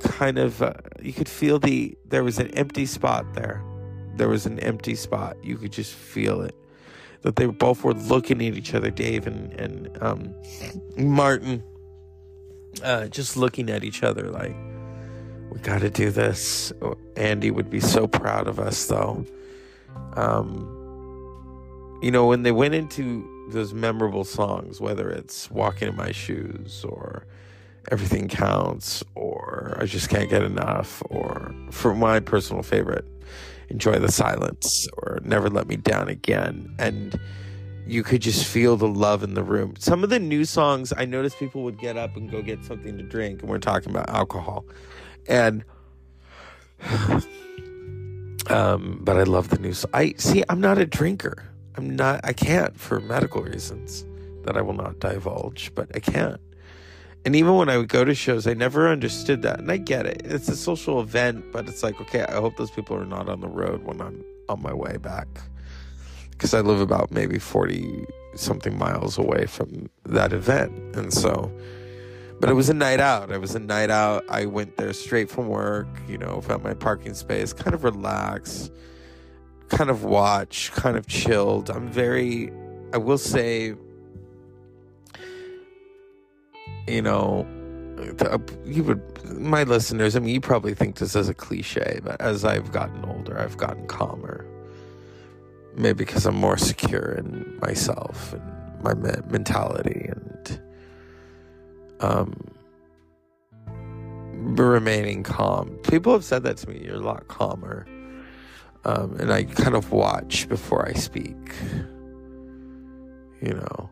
kind 0.00 0.38
of 0.38 0.62
uh, 0.62 0.74
you 1.02 1.12
could 1.12 1.28
feel 1.28 1.58
the 1.58 1.96
there 2.04 2.22
was 2.22 2.38
an 2.38 2.48
empty 2.52 2.86
spot 2.86 3.34
there. 3.34 3.62
There 4.18 4.28
was 4.28 4.46
an 4.46 4.58
empty 4.60 4.94
spot. 4.94 5.36
You 5.42 5.56
could 5.56 5.72
just 5.72 5.94
feel 5.94 6.42
it. 6.42 6.54
That 7.22 7.36
they 7.36 7.46
both 7.46 7.82
were 7.82 7.94
looking 7.94 8.46
at 8.46 8.54
each 8.54 8.74
other, 8.74 8.90
Dave 8.90 9.26
and 9.26 9.52
and 9.54 9.98
um, 10.00 10.34
Martin, 10.96 11.64
uh, 12.82 13.08
just 13.08 13.36
looking 13.36 13.70
at 13.70 13.82
each 13.82 14.02
other 14.02 14.30
like 14.30 14.54
we 15.50 15.58
got 15.60 15.80
to 15.80 15.90
do 15.90 16.10
this. 16.10 16.72
Andy 17.16 17.50
would 17.50 17.70
be 17.70 17.80
so 17.80 18.06
proud 18.06 18.46
of 18.46 18.58
us, 18.60 18.86
though. 18.86 19.24
Um, 20.14 20.74
you 22.02 22.10
know, 22.10 22.26
when 22.26 22.42
they 22.42 22.52
went 22.52 22.74
into 22.74 23.26
those 23.50 23.72
memorable 23.72 24.24
songs, 24.24 24.80
whether 24.80 25.10
it's 25.10 25.50
Walking 25.50 25.88
in 25.88 25.96
My 25.96 26.12
Shoes 26.12 26.84
or 26.84 27.26
Everything 27.90 28.28
Counts 28.28 29.02
or 29.14 29.76
I 29.80 29.86
Just 29.86 30.10
Can't 30.10 30.28
Get 30.28 30.42
Enough 30.42 31.02
or, 31.08 31.54
for 31.70 31.94
my 31.94 32.20
personal 32.20 32.62
favorite, 32.62 33.06
Enjoy 33.68 33.98
the 33.98 34.10
Silence 34.10 34.88
or 34.98 35.20
Never 35.22 35.48
Let 35.50 35.66
Me 35.68 35.76
Down 35.76 36.08
Again. 36.08 36.74
And 36.78 37.18
you 37.86 38.02
could 38.02 38.22
just 38.22 38.44
feel 38.46 38.76
the 38.76 38.88
love 38.88 39.22
in 39.22 39.34
the 39.34 39.42
room. 39.42 39.74
Some 39.78 40.04
of 40.04 40.10
the 40.10 40.18
new 40.18 40.44
songs, 40.44 40.92
I 40.96 41.04
noticed 41.06 41.38
people 41.38 41.62
would 41.64 41.78
get 41.78 41.96
up 41.96 42.16
and 42.16 42.30
go 42.30 42.42
get 42.42 42.64
something 42.64 42.96
to 42.98 43.02
drink, 43.02 43.40
and 43.40 43.50
we're 43.50 43.58
talking 43.58 43.90
about 43.90 44.10
alcohol. 44.10 44.64
And 45.26 45.64
um, 48.48 49.00
but 49.02 49.16
I 49.16 49.24
love 49.24 49.48
the 49.48 49.58
new. 49.58 49.74
I 49.92 50.14
see. 50.18 50.44
I'm 50.48 50.60
not 50.60 50.78
a 50.78 50.86
drinker. 50.86 51.44
I'm 51.76 51.96
not. 51.96 52.20
I 52.24 52.32
can't 52.32 52.78
for 52.78 53.00
medical 53.00 53.42
reasons 53.42 54.04
that 54.44 54.56
I 54.56 54.62
will 54.62 54.74
not 54.74 55.00
divulge. 55.00 55.74
But 55.74 55.90
I 55.94 56.00
can't. 56.00 56.40
And 57.24 57.36
even 57.36 57.54
when 57.56 57.68
I 57.68 57.76
would 57.76 57.88
go 57.88 58.04
to 58.04 58.14
shows, 58.14 58.46
I 58.46 58.54
never 58.54 58.88
understood 58.88 59.42
that. 59.42 59.58
And 59.58 59.70
I 59.70 59.76
get 59.76 60.06
it. 60.06 60.22
It's 60.24 60.48
a 60.48 60.56
social 60.56 61.00
event, 61.00 61.52
but 61.52 61.68
it's 61.68 61.82
like, 61.82 62.00
okay, 62.00 62.22
I 62.22 62.34
hope 62.34 62.56
those 62.56 62.70
people 62.70 62.96
are 62.96 63.04
not 63.04 63.28
on 63.28 63.40
the 63.40 63.48
road 63.48 63.82
when 63.84 64.00
I'm 64.00 64.24
on 64.48 64.62
my 64.62 64.72
way 64.72 64.96
back. 64.96 65.28
Because 66.30 66.54
I 66.54 66.60
live 66.60 66.80
about 66.80 67.10
maybe 67.10 67.38
40 67.38 68.06
something 68.34 68.78
miles 68.78 69.18
away 69.18 69.46
from 69.46 69.90
that 70.04 70.32
event. 70.32 70.96
And 70.96 71.12
so 71.12 71.52
but 72.40 72.50
it 72.50 72.52
was 72.52 72.68
a 72.68 72.74
night 72.74 73.00
out. 73.00 73.32
It 73.32 73.40
was 73.40 73.54
a 73.54 73.58
night 73.58 73.90
out. 73.90 74.24
I 74.28 74.46
went 74.46 74.76
there 74.76 74.92
straight 74.92 75.28
from 75.28 75.48
work, 75.48 75.88
you 76.06 76.18
know, 76.18 76.40
found 76.40 76.62
my 76.62 76.74
parking 76.74 77.14
space, 77.14 77.52
kind 77.52 77.74
of 77.74 77.82
relaxed, 77.82 78.72
kind 79.68 79.90
of 79.90 80.04
watch, 80.04 80.70
kind 80.72 80.96
of 80.96 81.08
chilled. 81.08 81.68
I'm 81.68 81.88
very, 81.88 82.52
I 82.92 82.98
will 82.98 83.18
say, 83.18 83.74
you 86.88 87.02
know, 87.02 87.46
you 88.64 88.84
would, 88.84 89.02
my 89.38 89.64
listeners, 89.64 90.16
I 90.16 90.20
mean, 90.20 90.34
you 90.34 90.40
probably 90.40 90.74
think 90.74 90.96
this 90.96 91.14
is 91.16 91.28
a 91.28 91.34
cliche, 91.34 92.00
but 92.02 92.20
as 92.20 92.44
I've 92.44 92.72
gotten 92.72 93.04
older, 93.04 93.38
I've 93.38 93.56
gotten 93.56 93.86
calmer. 93.86 94.46
Maybe 95.76 96.04
because 96.04 96.26
I'm 96.26 96.36
more 96.36 96.58
secure 96.58 97.12
in 97.12 97.58
myself 97.60 98.32
and 98.32 98.82
my 98.82 98.94
mentality 98.94 100.10
and 100.10 100.60
um, 102.00 102.34
remaining 104.34 105.22
calm. 105.22 105.78
People 105.88 106.12
have 106.12 106.24
said 106.24 106.42
that 106.44 106.56
to 106.58 106.68
me. 106.68 106.82
You're 106.84 106.96
a 106.96 107.00
lot 107.00 107.28
calmer. 107.28 107.86
Um, 108.84 109.16
and 109.18 109.32
I 109.32 109.44
kind 109.44 109.74
of 109.74 109.92
watch 109.92 110.48
before 110.48 110.88
I 110.88 110.92
speak. 110.94 111.36
You 113.40 113.54
know, 113.54 113.90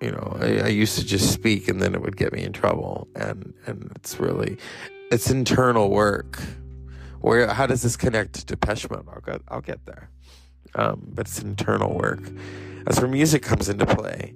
you 0.00 0.12
know, 0.12 0.36
I, 0.40 0.58
I, 0.60 0.68
used 0.68 0.98
to 0.98 1.04
just 1.04 1.32
speak 1.32 1.68
and 1.68 1.82
then 1.82 1.94
it 1.94 2.00
would 2.00 2.16
get 2.16 2.32
me 2.32 2.44
in 2.44 2.52
trouble. 2.52 3.08
And, 3.16 3.54
and 3.66 3.90
it's 3.96 4.20
really, 4.20 4.58
it's 5.10 5.30
internal 5.30 5.90
work. 5.90 6.40
Where, 7.20 7.48
how 7.48 7.66
does 7.66 7.82
this 7.82 7.96
connect 7.96 8.34
to 8.34 8.46
Depeche 8.46 8.88
Mode? 8.90 9.06
I'll 9.12 9.20
get, 9.20 9.42
I'll 9.48 9.60
get 9.60 9.84
there. 9.86 10.10
Um, 10.74 11.08
but 11.14 11.26
it's 11.26 11.40
internal 11.40 11.94
work. 11.94 12.20
As 12.86 13.00
where 13.00 13.08
music 13.08 13.42
comes 13.42 13.68
into 13.68 13.86
play, 13.86 14.34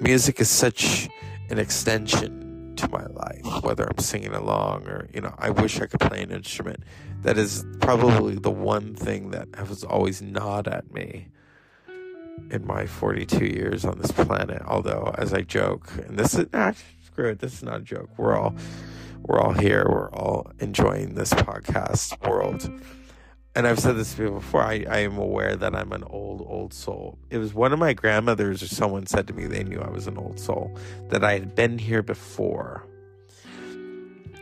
music 0.00 0.40
is 0.40 0.48
such 0.48 1.08
an 1.50 1.58
extension 1.58 2.74
to 2.76 2.88
my 2.88 3.04
life, 3.06 3.62
whether 3.62 3.84
I'm 3.84 3.98
singing 3.98 4.32
along 4.32 4.86
or, 4.86 5.08
you 5.12 5.20
know, 5.20 5.34
I 5.36 5.50
wish 5.50 5.80
I 5.80 5.86
could 5.86 6.00
play 6.00 6.22
an 6.22 6.30
instrument. 6.30 6.84
That 7.22 7.36
is 7.36 7.66
probably 7.80 8.36
the 8.36 8.50
one 8.50 8.94
thing 8.94 9.30
that 9.30 9.48
has 9.56 9.84
always 9.84 10.22
gnawed 10.22 10.68
at 10.68 10.92
me 10.92 11.28
in 12.50 12.66
my 12.66 12.86
42 12.86 13.44
years 13.44 13.84
on 13.84 13.98
this 13.98 14.12
planet. 14.12 14.62
Although, 14.66 15.14
as 15.18 15.32
I 15.32 15.42
joke, 15.42 15.90
and 16.06 16.18
this 16.18 16.34
is, 16.34 16.46
ah, 16.54 16.72
screw 17.04 17.30
it, 17.30 17.38
this 17.38 17.54
is 17.54 17.62
not 17.62 17.80
a 17.80 17.84
joke. 17.84 18.10
We're 18.16 18.36
all, 18.36 18.54
we're 19.22 19.40
all 19.40 19.52
here. 19.52 19.86
We're 19.88 20.10
all 20.10 20.50
enjoying 20.58 21.14
this 21.14 21.32
podcast 21.32 22.28
world 22.28 22.70
and 23.58 23.66
I've 23.66 23.80
said 23.80 23.96
this 23.96 24.14
before, 24.14 24.62
I, 24.62 24.84
I 24.88 24.98
am 24.98 25.18
aware 25.18 25.56
that 25.56 25.74
I'm 25.74 25.90
an 25.90 26.04
old, 26.04 26.44
old 26.46 26.72
soul. 26.72 27.18
It 27.28 27.38
was 27.38 27.52
one 27.52 27.72
of 27.72 27.80
my 27.80 27.92
grandmothers 27.92 28.62
or 28.62 28.68
someone 28.68 29.06
said 29.06 29.26
to 29.26 29.32
me 29.32 29.46
they 29.46 29.64
knew 29.64 29.80
I 29.80 29.90
was 29.90 30.06
an 30.06 30.16
old 30.16 30.38
soul, 30.38 30.78
that 31.08 31.24
I 31.24 31.32
had 31.32 31.56
been 31.56 31.76
here 31.76 32.00
before. 32.00 32.86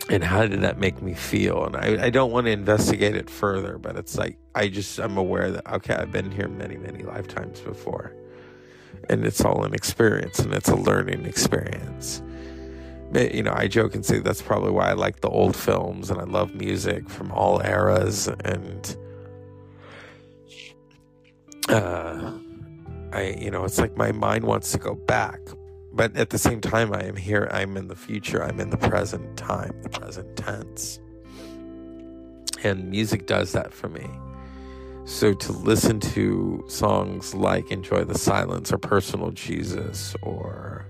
And 0.09 0.23
how 0.23 0.47
did 0.47 0.61
that 0.61 0.79
make 0.79 1.03
me 1.03 1.15
feel? 1.15 1.65
And 1.65 1.77
I, 1.77 2.07
I 2.07 2.11
don't 2.11 2.31
want 2.31 2.47
to 2.47 2.53
investigate 2.53 3.17
it 3.17 3.29
further, 3.29 3.77
but 3.77 3.97
it's 3.97 4.17
like, 4.17 4.39
I 4.55 4.69
just, 4.69 5.01
I'm 5.01 5.17
aware 5.17 5.51
that, 5.51 5.67
okay, 5.75 5.95
I've 5.95 6.13
been 6.13 6.31
here 6.31 6.47
many, 6.47 6.77
many 6.77 7.03
lifetimes 7.03 7.61
before. 7.61 8.15
And 9.11 9.27
it's 9.27 9.45
all 9.45 9.65
an 9.65 9.75
experience 9.75 10.39
and 10.39 10.53
it's 10.53 10.69
a 10.69 10.77
learning 10.77 11.27
experience 11.27 12.23
you 13.15 13.43
know, 13.43 13.53
I 13.55 13.69
joke 13.69 13.95
and 13.95 14.05
say 14.05 14.19
that's 14.19 14.43
probably 14.43 14.71
why 14.71 14.91
I 14.91 14.93
like 14.95 15.21
the 15.21 15.29
old 15.29 15.57
films 15.57 16.11
and 16.11 16.21
I 16.21 16.25
love 16.25 16.55
music 16.55 17.09
from 17.09 17.31
all 17.33 17.61
eras 17.61 18.29
and 18.29 18.97
uh, 21.69 22.33
I, 23.13 23.37
you 23.39 23.51
know, 23.51 23.65
it's 23.65 23.79
like 23.79 23.97
my 23.97 24.13
mind 24.13 24.45
wants 24.45 24.73
to 24.73 24.79
go 24.79 24.95
back, 24.95 25.41
but 25.97 26.15
at 26.17 26.31
the 26.31 26.39
same 26.39 26.61
time, 26.61 26.93
I 26.93 27.05
am 27.05 27.17
here. 27.17 27.49
I'm 27.51 27.77
in 27.77 27.89
the 27.89 27.97
future. 27.97 28.45
I'm 28.45 28.61
in 28.61 28.71
the 28.71 28.77
present 28.77 29.37
time, 29.37 29.73
the 29.83 29.89
present 29.89 30.37
tense, 30.37 31.01
and 32.63 32.91
music 32.91 33.27
does 33.27 33.53
that 33.53 33.73
for 33.73 33.89
me. 33.89 34.07
So 35.07 35.33
to 35.33 35.53
listen 35.53 36.01
to 36.01 36.65
songs 36.69 37.35
like 37.35 37.71
"Enjoy 37.71 38.05
the 38.05 38.19
Silence" 38.19 38.73
or 38.73 38.79
"Personal 38.79 39.31
Jesus" 39.31 40.15
or 40.21 40.87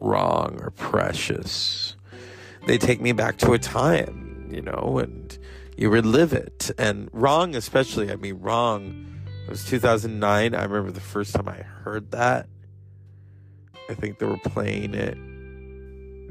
"Wrong" 0.00 0.58
or 0.60 0.70
"Precious," 0.70 1.96
they 2.66 2.78
take 2.78 3.00
me 3.00 3.12
back 3.12 3.38
to 3.38 3.52
a 3.52 3.58
time, 3.58 4.48
you 4.50 4.62
know, 4.62 4.98
and 5.02 5.36
you 5.76 5.90
relive 5.90 6.32
it. 6.32 6.70
And 6.78 7.08
"Wrong," 7.12 7.54
especially. 7.54 8.10
I 8.10 8.16
mean, 8.16 8.38
"Wrong." 8.40 9.06
It 9.44 9.50
was 9.50 9.64
2009. 9.64 10.54
I 10.54 10.62
remember 10.62 10.92
the 10.92 11.00
first 11.00 11.34
time 11.34 11.48
I 11.48 11.62
heard 11.62 12.12
that. 12.12 12.46
I 13.92 13.94
think 13.94 14.18
they 14.18 14.26
were 14.26 14.38
playing 14.38 14.94
it 14.94 15.16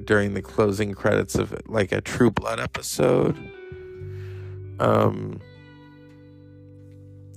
during 0.06 0.34
the 0.34 0.41
closing 0.41 0.93
credits 0.93 1.36
of 1.36 1.54
like 1.67 1.91
a 1.91 2.02
True 2.02 2.32
Blood 2.32 2.60
episode. 2.60 3.38
Um, 4.80 5.39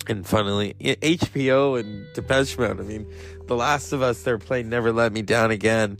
and 0.09 0.27
finally, 0.27 0.75
HBO 0.81 1.79
and 1.79 2.07
Depeche 2.15 2.59
Mode. 2.59 2.81
I 2.81 2.85
mean, 2.85 3.07
The 3.47 3.55
Last 3.55 3.93
of 3.93 4.01
Us. 4.01 4.23
They're 4.23 4.39
playing 4.39 4.71
"Never 4.71 4.93
Let 4.93 5.13
Me 5.13 5.21
Down 5.21 5.51
Again." 5.51 5.99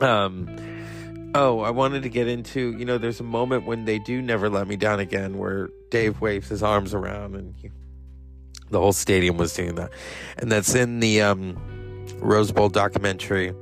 Um, 0.00 1.32
oh, 1.34 1.60
I 1.60 1.70
wanted 1.70 2.04
to 2.04 2.08
get 2.08 2.28
into. 2.28 2.76
You 2.78 2.84
know, 2.84 2.98
there's 2.98 3.18
a 3.18 3.24
moment 3.24 3.66
when 3.66 3.84
they 3.84 3.98
do 3.98 4.22
"Never 4.22 4.48
Let 4.48 4.68
Me 4.68 4.76
Down 4.76 5.00
Again," 5.00 5.38
where 5.38 5.70
Dave 5.90 6.20
waves 6.20 6.48
his 6.48 6.62
arms 6.62 6.94
around 6.94 7.34
and 7.34 7.54
he 7.56 7.70
the 8.70 8.80
whole 8.80 8.92
stadium 8.92 9.36
was 9.36 9.54
doing 9.54 9.76
that. 9.76 9.90
And 10.38 10.50
that's 10.50 10.74
in 10.74 11.00
the 11.00 11.22
um, 11.22 11.56
Rose 12.18 12.52
Bowl 12.52 12.68
documentary, 12.68 13.52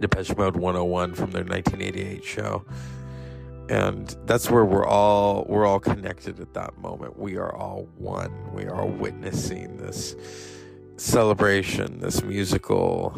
Depeche 0.00 0.36
Mode 0.36 0.56
101 0.56 1.14
from 1.14 1.30
their 1.30 1.44
1988 1.44 2.24
show. 2.24 2.64
and 3.68 4.16
that's 4.26 4.50
where 4.50 4.64
we're 4.64 4.86
all 4.86 5.46
we're 5.48 5.64
all 5.66 5.78
connected 5.80 6.40
at 6.40 6.54
that 6.54 6.76
moment. 6.78 7.18
We 7.18 7.36
are 7.36 7.54
all 7.54 7.88
one. 7.96 8.32
We 8.52 8.66
are 8.66 8.86
witnessing 8.86 9.76
this 9.76 10.16
celebration 10.96 12.00
this 12.00 12.22
musical 12.22 13.14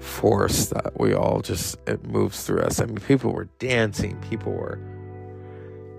force 0.00 0.66
that 0.66 0.98
we 0.98 1.14
all 1.14 1.40
just 1.42 1.76
it 1.86 2.04
moves 2.06 2.44
through 2.44 2.60
us. 2.62 2.80
I 2.80 2.86
mean 2.86 2.96
people 2.98 3.32
were 3.32 3.48
dancing. 3.58 4.20
People 4.30 4.52
were 4.52 4.78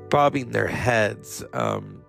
bobbing 0.09 0.51
their 0.51 0.67
heads. 0.67 1.43
Um, 1.53 2.02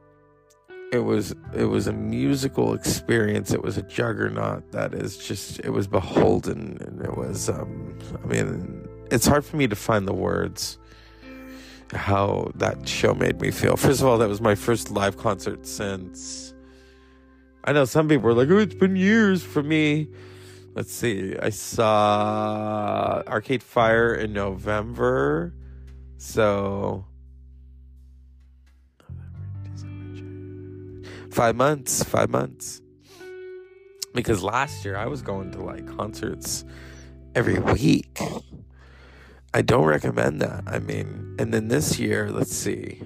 it 0.94 1.04
was 1.04 1.34
it 1.54 1.64
was 1.64 1.86
a 1.86 1.92
musical 1.92 2.74
experience 2.74 3.52
it 3.52 3.62
was 3.62 3.76
a 3.76 3.82
juggernaut 3.82 4.70
that 4.72 4.94
is 4.94 5.16
just 5.16 5.58
it 5.60 5.70
was 5.70 5.86
beholden 5.86 6.78
and 6.80 7.02
it 7.02 7.16
was 7.16 7.48
um, 7.48 7.98
i 8.22 8.26
mean 8.26 8.88
it's 9.10 9.26
hard 9.26 9.44
for 9.44 9.56
me 9.56 9.66
to 9.66 9.76
find 9.76 10.08
the 10.08 10.14
words 10.14 10.78
how 11.92 12.50
that 12.56 12.88
show 12.88 13.14
made 13.14 13.40
me 13.40 13.50
feel. 13.50 13.76
First 13.76 14.00
of 14.00 14.06
all, 14.06 14.18
that 14.18 14.28
was 14.28 14.40
my 14.40 14.54
first 14.54 14.90
live 14.90 15.16
concert 15.16 15.66
since. 15.66 16.54
I 17.64 17.72
know 17.72 17.84
some 17.84 18.08
people 18.08 18.24
were 18.24 18.34
like, 18.34 18.50
"Oh, 18.50 18.58
it's 18.58 18.74
been 18.74 18.96
years 18.96 19.42
for 19.42 19.62
me." 19.62 20.08
Let's 20.74 20.92
see. 20.92 21.36
I 21.40 21.50
saw 21.50 23.22
Arcade 23.28 23.62
Fire 23.62 24.14
in 24.14 24.32
November, 24.32 25.54
so 26.16 27.06
five 31.34 31.56
months. 31.56 32.02
Five 32.04 32.30
months. 32.30 32.80
Because 34.14 34.42
last 34.42 34.84
year 34.84 34.96
I 34.96 35.06
was 35.06 35.20
going 35.20 35.50
to 35.52 35.62
like 35.62 35.84
concerts 35.96 36.64
every 37.34 37.58
week. 37.58 38.20
I 39.52 39.62
don't 39.62 39.84
recommend 39.84 40.40
that. 40.40 40.62
I 40.66 40.78
mean, 40.78 41.34
and 41.38 41.52
then 41.52 41.68
this 41.68 41.98
year, 41.98 42.30
let's 42.30 42.54
see. 42.54 43.02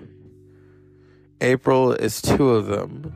April 1.41 1.93
is 1.93 2.21
two 2.21 2.51
of 2.51 2.67
them. 2.67 3.15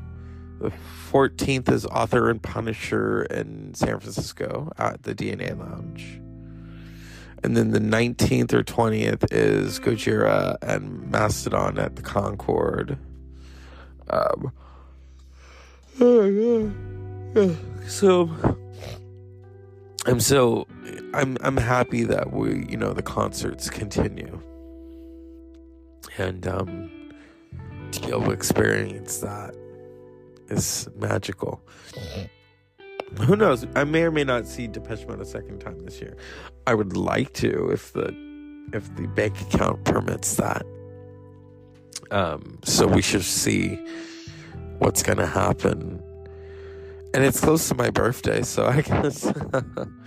The 0.60 0.72
14th 1.10 1.70
is 1.70 1.84
Author 1.86 2.30
and 2.30 2.42
Punisher 2.42 3.24
in 3.24 3.74
San 3.74 4.00
Francisco 4.00 4.72
at 4.78 5.02
the 5.02 5.14
DNA 5.14 5.58
Lounge. 5.58 6.20
And 7.44 7.56
then 7.56 7.72
the 7.72 7.80
19th 7.80 8.52
or 8.52 8.62
20th 8.62 9.26
is 9.32 9.80
Gojira 9.80 10.56
and 10.62 11.10
Mastodon 11.10 11.78
at 11.78 11.96
the 11.96 12.02
Concord. 12.02 12.96
Um, 14.08 14.52
so 17.86 18.30
I'm 20.06 20.20
so 20.20 20.66
I'm 21.14 21.36
I'm 21.40 21.56
happy 21.56 22.04
that 22.04 22.32
we 22.32 22.66
you 22.68 22.76
know 22.76 22.92
the 22.92 23.02
concerts 23.02 23.70
continue 23.70 24.40
and 26.18 26.46
um 26.46 26.90
to 27.92 28.00
be 28.00 28.08
able 28.08 28.24
to 28.24 28.30
experience 28.30 29.18
that 29.18 29.54
is 30.48 30.88
magical. 30.96 31.62
Who 33.20 33.36
knows? 33.36 33.66
I 33.74 33.84
may 33.84 34.02
or 34.04 34.10
may 34.10 34.24
not 34.24 34.46
see 34.46 34.66
Depeche 34.66 35.06
Mode 35.06 35.20
a 35.20 35.24
second 35.26 35.60
time 35.60 35.80
this 35.84 36.00
year. 36.00 36.16
I 36.66 36.74
would 36.74 36.96
like 36.96 37.34
to 37.34 37.70
if 37.70 37.92
the 37.92 38.14
if 38.72 38.94
the 38.96 39.06
bank 39.08 39.40
account 39.42 39.84
permits 39.84 40.36
that. 40.36 40.64
Um, 42.10 42.58
so 42.64 42.86
we 42.86 43.02
should 43.02 43.22
see 43.24 43.78
what's 44.82 45.02
going 45.02 45.18
to 45.18 45.26
happen 45.26 46.02
and 47.14 47.24
it's 47.24 47.40
close 47.40 47.68
to 47.68 47.74
my 47.74 47.90
birthday, 47.90 48.42
so 48.42 48.66
I 48.66 48.80
guess 48.80 49.30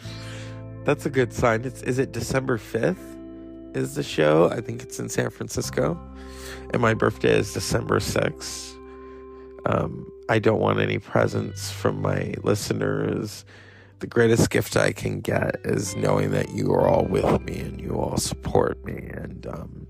that's 0.85 1.05
a 1.05 1.09
good 1.09 1.33
sign. 1.33 1.63
It's 1.63 1.81
is 1.83 1.99
it 1.99 2.11
December 2.11 2.57
fifth? 2.57 3.15
Is 3.73 3.95
the 3.95 4.03
show? 4.03 4.49
I 4.49 4.61
think 4.61 4.81
it's 4.81 4.99
in 4.99 5.09
San 5.09 5.29
Francisco, 5.29 5.99
and 6.71 6.81
my 6.81 6.93
birthday 6.93 7.37
is 7.37 7.53
December 7.53 7.99
sixth. 7.99 8.75
Um, 9.65 10.11
I 10.29 10.39
don't 10.39 10.59
want 10.59 10.79
any 10.79 10.97
presents 10.97 11.71
from 11.71 12.01
my 12.01 12.33
listeners. 12.43 13.45
The 13.99 14.07
greatest 14.07 14.49
gift 14.49 14.75
I 14.75 14.91
can 14.91 15.21
get 15.21 15.57
is 15.63 15.95
knowing 15.95 16.31
that 16.31 16.51
you 16.53 16.71
are 16.73 16.87
all 16.87 17.05
with 17.05 17.41
me 17.41 17.59
and 17.59 17.79
you 17.79 17.91
all 17.91 18.17
support 18.17 18.83
me, 18.83 19.09
and 19.13 19.45
um, 19.47 19.87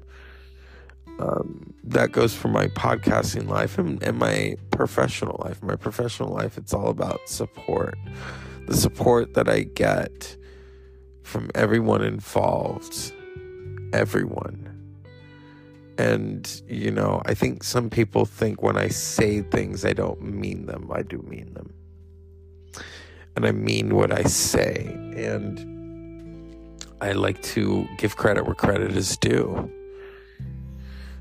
um, 1.19 1.73
that 1.83 2.11
goes 2.11 2.33
for 2.33 2.47
my 2.47 2.67
podcasting 2.67 3.47
life 3.47 3.77
and, 3.77 4.01
and 4.03 4.17
my 4.17 4.57
professional 4.71 5.41
life. 5.43 5.61
My 5.63 5.75
professional 5.75 6.29
life, 6.29 6.57
it's 6.57 6.73
all 6.73 6.89
about 6.89 7.21
support. 7.27 7.97
The 8.67 8.75
support 8.75 9.33
that 9.35 9.47
I 9.47 9.61
get 9.61 10.35
from 11.23 11.49
everyone 11.55 12.03
involved, 12.03 13.13
everyone. 13.93 14.61
And, 15.97 16.61
you 16.67 16.91
know, 16.91 17.21
I 17.25 17.33
think 17.33 17.63
some 17.63 17.89
people 17.89 18.25
think 18.25 18.61
when 18.61 18.77
I 18.77 18.89
say 18.89 19.41
things, 19.41 19.85
I 19.85 19.93
don't 19.93 20.21
mean 20.21 20.65
them. 20.65 20.89
I 20.93 21.03
do 21.03 21.19
mean 21.19 21.53
them. 21.53 21.73
And 23.35 23.45
I 23.45 23.51
mean 23.51 23.95
what 23.95 24.11
I 24.11 24.23
say. 24.23 24.87
And 25.15 26.81
I 26.99 27.13
like 27.13 27.41
to 27.43 27.87
give 27.97 28.17
credit 28.17 28.45
where 28.45 28.55
credit 28.55 28.95
is 28.97 29.15
due. 29.17 29.71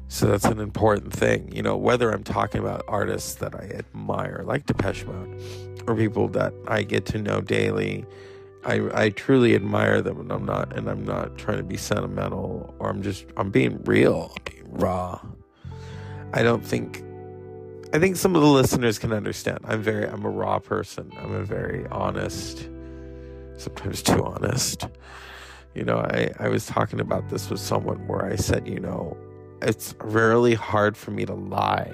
So 0.08 0.26
that's 0.26 0.44
an 0.44 0.60
important 0.60 1.12
thing. 1.12 1.50
You 1.54 1.62
know, 1.62 1.76
whether 1.76 2.10
I'm 2.10 2.24
talking 2.24 2.60
about 2.60 2.84
artists 2.86 3.34
that 3.36 3.54
I 3.54 3.64
admire, 3.74 4.42
like 4.44 4.66
Depeche 4.66 5.04
Mode, 5.06 5.40
or 5.86 5.96
people 5.96 6.28
that 6.28 6.52
I 6.68 6.82
get 6.82 7.06
to 7.06 7.18
know 7.18 7.40
daily, 7.40 8.04
I, 8.64 8.88
I 8.94 9.10
truly 9.10 9.54
admire 9.54 10.00
them 10.00 10.20
and 10.20 10.32
I'm 10.32 10.44
not 10.44 10.76
and 10.76 10.88
I'm 10.88 11.04
not 11.04 11.36
trying 11.36 11.58
to 11.58 11.64
be 11.64 11.76
sentimental 11.76 12.74
or 12.78 12.88
I'm 12.88 13.02
just 13.02 13.26
I'm 13.36 13.50
being 13.50 13.82
real, 13.84 14.32
I'm 14.36 14.42
being 14.52 14.72
raw. 14.72 15.20
I 16.32 16.42
don't 16.42 16.64
think 16.64 17.02
I 17.92 17.98
think 17.98 18.16
some 18.16 18.34
of 18.34 18.42
the 18.42 18.48
listeners 18.48 18.98
can 18.98 19.12
understand. 19.12 19.58
I'm 19.64 19.82
very 19.82 20.06
I'm 20.06 20.24
a 20.24 20.30
raw 20.30 20.58
person. 20.58 21.12
I'm 21.18 21.32
a 21.32 21.44
very 21.44 21.86
honest, 21.88 22.68
sometimes 23.56 24.02
too 24.02 24.24
honest. 24.24 24.88
You 25.74 25.84
know, 25.84 25.98
I, 25.98 26.32
I 26.38 26.48
was 26.48 26.66
talking 26.66 27.00
about 27.00 27.28
this 27.28 27.50
with 27.50 27.60
someone 27.60 28.06
where 28.06 28.24
I 28.24 28.36
said, 28.36 28.66
you 28.66 28.78
know, 28.78 29.16
it's 29.62 29.94
really 30.00 30.54
hard 30.54 30.96
for 30.96 31.10
me 31.10 31.24
to 31.26 31.34
lie 31.34 31.92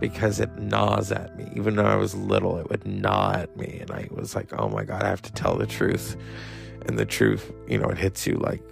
because 0.00 0.40
it 0.40 0.58
gnaws 0.58 1.12
at 1.12 1.36
me. 1.36 1.50
Even 1.54 1.76
though 1.76 1.86
I 1.86 1.96
was 1.96 2.14
little, 2.14 2.58
it 2.58 2.68
would 2.68 2.86
gnaw 2.86 3.32
at 3.34 3.56
me. 3.56 3.78
And 3.80 3.90
I 3.90 4.08
was 4.10 4.34
like, 4.34 4.52
oh 4.58 4.68
my 4.68 4.84
God, 4.84 5.02
I 5.02 5.08
have 5.08 5.22
to 5.22 5.32
tell 5.32 5.56
the 5.56 5.66
truth. 5.66 6.16
And 6.86 6.98
the 6.98 7.06
truth, 7.06 7.52
you 7.66 7.78
know, 7.78 7.88
it 7.88 7.98
hits 7.98 8.26
you 8.26 8.34
like 8.34 8.62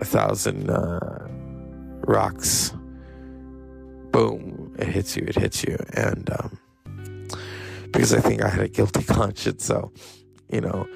a 0.00 0.04
thousand 0.04 0.70
uh, 0.70 1.26
rocks. 2.06 2.72
Boom, 4.12 4.74
it 4.78 4.88
hits 4.88 5.16
you, 5.16 5.24
it 5.28 5.36
hits 5.36 5.62
you. 5.62 5.78
And 5.94 6.30
um, 6.30 6.58
because 7.92 8.14
I 8.14 8.20
think 8.20 8.42
I 8.42 8.48
had 8.48 8.62
a 8.62 8.68
guilty 8.68 9.02
conscience. 9.04 9.64
So, 9.64 9.92
you 10.50 10.60
know, 10.60 10.88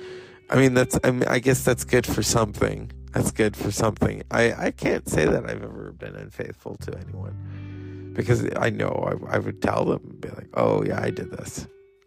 I 0.50 0.56
mean, 0.56 0.74
that's, 0.74 0.98
I, 1.04 1.10
mean, 1.10 1.28
I 1.28 1.38
guess 1.38 1.64
that's 1.64 1.84
good 1.84 2.06
for 2.06 2.22
something 2.22 2.90
that's 3.14 3.30
good 3.30 3.56
for 3.56 3.70
something. 3.70 4.22
I, 4.30 4.66
I 4.66 4.70
can't 4.72 5.08
say 5.08 5.24
that 5.24 5.48
I've 5.48 5.62
ever 5.62 5.92
been 5.92 6.16
unfaithful 6.16 6.76
to 6.78 6.98
anyone 6.98 8.12
because 8.12 8.44
I 8.56 8.70
know 8.70 8.88
I, 9.28 9.36
I 9.36 9.38
would 9.38 9.62
tell 9.62 9.84
them, 9.84 10.16
be 10.20 10.28
like, 10.30 10.48
oh, 10.54 10.82
yeah, 10.84 11.00
I 11.00 11.10
did 11.10 11.30
this. 11.30 11.66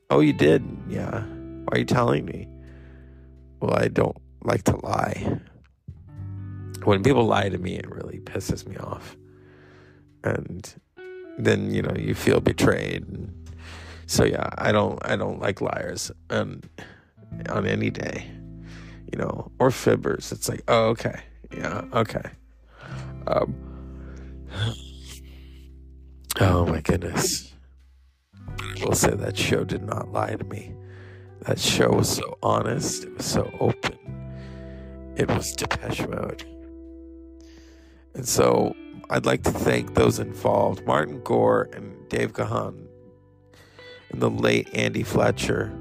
Oh, 0.10 0.20
you 0.20 0.34
did? 0.34 0.63
Yeah. 0.89 1.22
Why 1.22 1.67
are 1.72 1.78
you 1.80 1.86
telling 1.86 2.26
me? 2.26 2.48
Well, 3.62 3.74
I 3.74 3.88
don't 3.88 4.17
like 4.43 4.63
to 4.63 4.76
lie. 4.86 5.39
When 6.84 7.04
people 7.04 7.26
lie 7.26 7.50
to 7.50 7.58
me, 7.58 7.76
it 7.78 7.89
really 7.89 8.20
pisses 8.20 8.67
me 8.67 8.76
off. 8.78 9.15
And 10.24 10.74
then, 11.38 11.74
you 11.74 11.82
know, 11.82 11.96
you 11.98 12.15
feel 12.15 12.41
betrayed. 12.41 13.08
And 13.08 13.50
so 14.08 14.24
yeah, 14.24 14.50
I 14.58 14.72
don't 14.72 14.98
I 15.06 15.15
don't 15.15 15.39
like 15.39 15.62
liars 15.62 16.12
and 16.30 16.67
on 17.50 17.67
any 17.67 17.89
day 17.89 18.26
you 19.12 19.20
know, 19.20 19.52
or 19.60 19.70
fibbers. 19.70 20.32
It's 20.32 20.50
like, 20.50 20.63
oh, 20.67 20.88
okay, 20.89 21.22
yeah, 21.52 21.84
okay. 21.93 22.30
Um, 23.28 23.56
oh 26.39 26.65
my 26.65 26.82
goodness. 26.82 27.54
I 28.60 28.86
will 28.86 28.96
say 28.96 29.13
that 29.13 29.38
show 29.38 29.63
did 29.63 29.84
not 29.84 30.12
lie 30.12 30.36
to 30.36 30.43
me. 30.46 30.74
That 31.41 31.60
show 31.60 31.91
was 31.91 32.10
so 32.10 32.38
honest. 32.41 33.04
It 33.04 33.17
was 33.17 33.26
so 33.26 33.52
open. 33.60 33.98
It 35.15 35.30
was 35.30 35.54
Depeche 35.54 36.08
Mode. 36.08 36.43
And 38.13 38.28
so 38.28 38.76
I'd 39.10 39.26
like 39.26 39.43
to 39.43 39.52
thank 39.52 39.93
those 39.93 40.20
involved 40.20 40.86
Martin 40.86 41.22
Gore 41.24 41.70
and 41.74 42.08
Dave 42.10 42.34
Gahan 42.34 42.88
and 44.12 44.22
the 44.22 44.30
late 44.30 44.70
Andy 44.74 45.04
Fletcher. 45.04 45.72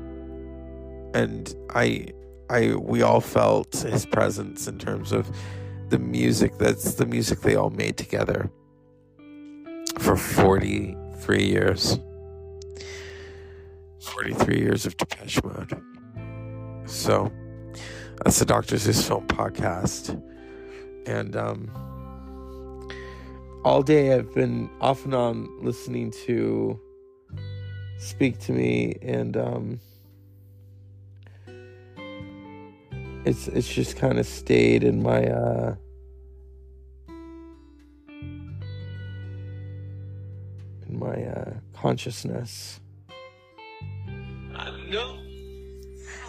And 1.14 1.54
I 1.74 2.08
I 2.48 2.74
we 2.76 3.02
all 3.02 3.20
felt 3.20 3.74
his 3.76 4.06
presence 4.06 4.68
in 4.68 4.78
terms 4.78 5.12
of 5.12 5.28
the 5.88 5.98
music. 5.98 6.58
That's 6.58 6.94
the 6.94 7.06
music 7.06 7.40
they 7.40 7.56
all 7.56 7.70
made 7.70 7.96
together 7.96 8.50
for 9.98 10.16
43 10.16 11.44
years. 11.44 11.98
43 14.00 14.58
years 14.58 14.86
of 14.86 14.96
Depeche 14.96 15.42
Mode. 15.42 15.82
So 16.86 17.32
that's 18.24 18.38
the 18.38 18.44
Doctor 18.44 18.76
Zeus 18.78 19.06
Film 19.06 19.26
Podcast. 19.26 20.22
And 21.06 21.36
um, 21.36 21.70
all 23.64 23.82
day 23.82 24.14
I've 24.14 24.32
been 24.34 24.70
off 24.80 25.04
and 25.04 25.14
on 25.14 25.48
listening 25.60 26.12
to 26.26 26.80
Speak 27.98 28.38
to 28.40 28.52
Me, 28.52 28.96
and 29.00 29.36
um, 29.36 29.80
it's 33.26 33.48
it's 33.48 33.68
just 33.68 33.96
kind 33.96 34.18
of 34.18 34.26
stayed 34.26 34.84
in 34.84 35.02
my 35.02 35.26
uh, 35.26 35.74
in 40.88 40.98
my 40.98 41.24
uh, 41.24 41.54
consciousness. 41.74 42.80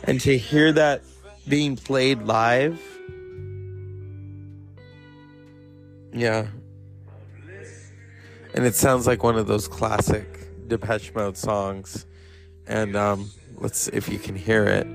And 0.03 0.19
to 0.21 0.37
hear 0.37 0.71
that 0.71 1.03
being 1.47 1.75
played 1.75 2.23
live, 2.23 2.81
yeah. 6.13 6.47
And 8.53 8.65
it 8.65 8.73
sounds 8.73 9.05
like 9.05 9.21
one 9.21 9.37
of 9.37 9.45
those 9.45 9.67
classic 9.67 10.25
Depeche 10.67 11.13
Mode 11.13 11.37
songs. 11.37 12.07
And 12.65 12.95
um, 12.95 13.29
let's 13.55 13.77
see 13.79 13.91
if 13.93 14.09
you 14.09 14.17
can 14.17 14.35
hear 14.35 14.65
it. 14.65 14.87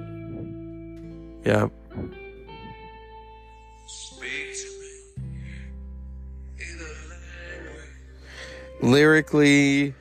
Yeah. 1.46 1.68
Lyrically 8.82 9.94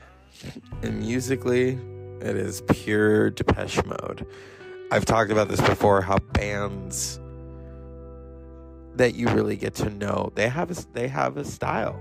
and 0.82 1.00
musically, 1.00 1.78
it 2.20 2.36
is 2.36 2.62
pure 2.62 3.30
Depeche 3.30 3.86
Mode. 3.86 4.26
I've 4.92 5.06
talked 5.06 5.32
about 5.32 5.48
this 5.48 5.62
before 5.62 6.02
how 6.02 6.18
bands 6.34 7.20
that 8.96 9.16
you 9.16 9.28
really 9.30 9.56
get 9.56 9.74
to 9.76 9.90
know, 9.90 10.32
they 10.36 10.50
have 10.50 10.72
a, 10.72 10.86
they 10.94 11.08
have 11.08 11.38
a 11.38 11.46
style. 11.46 11.98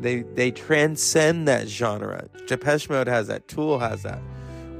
They 0.00 0.22
they 0.22 0.50
transcend 0.50 1.46
that 1.48 1.68
genre. 1.68 2.28
Depeche 2.46 2.88
Mode 2.88 3.06
has 3.06 3.28
that, 3.28 3.46
Tool 3.48 3.78
has 3.78 4.02
that 4.02 4.20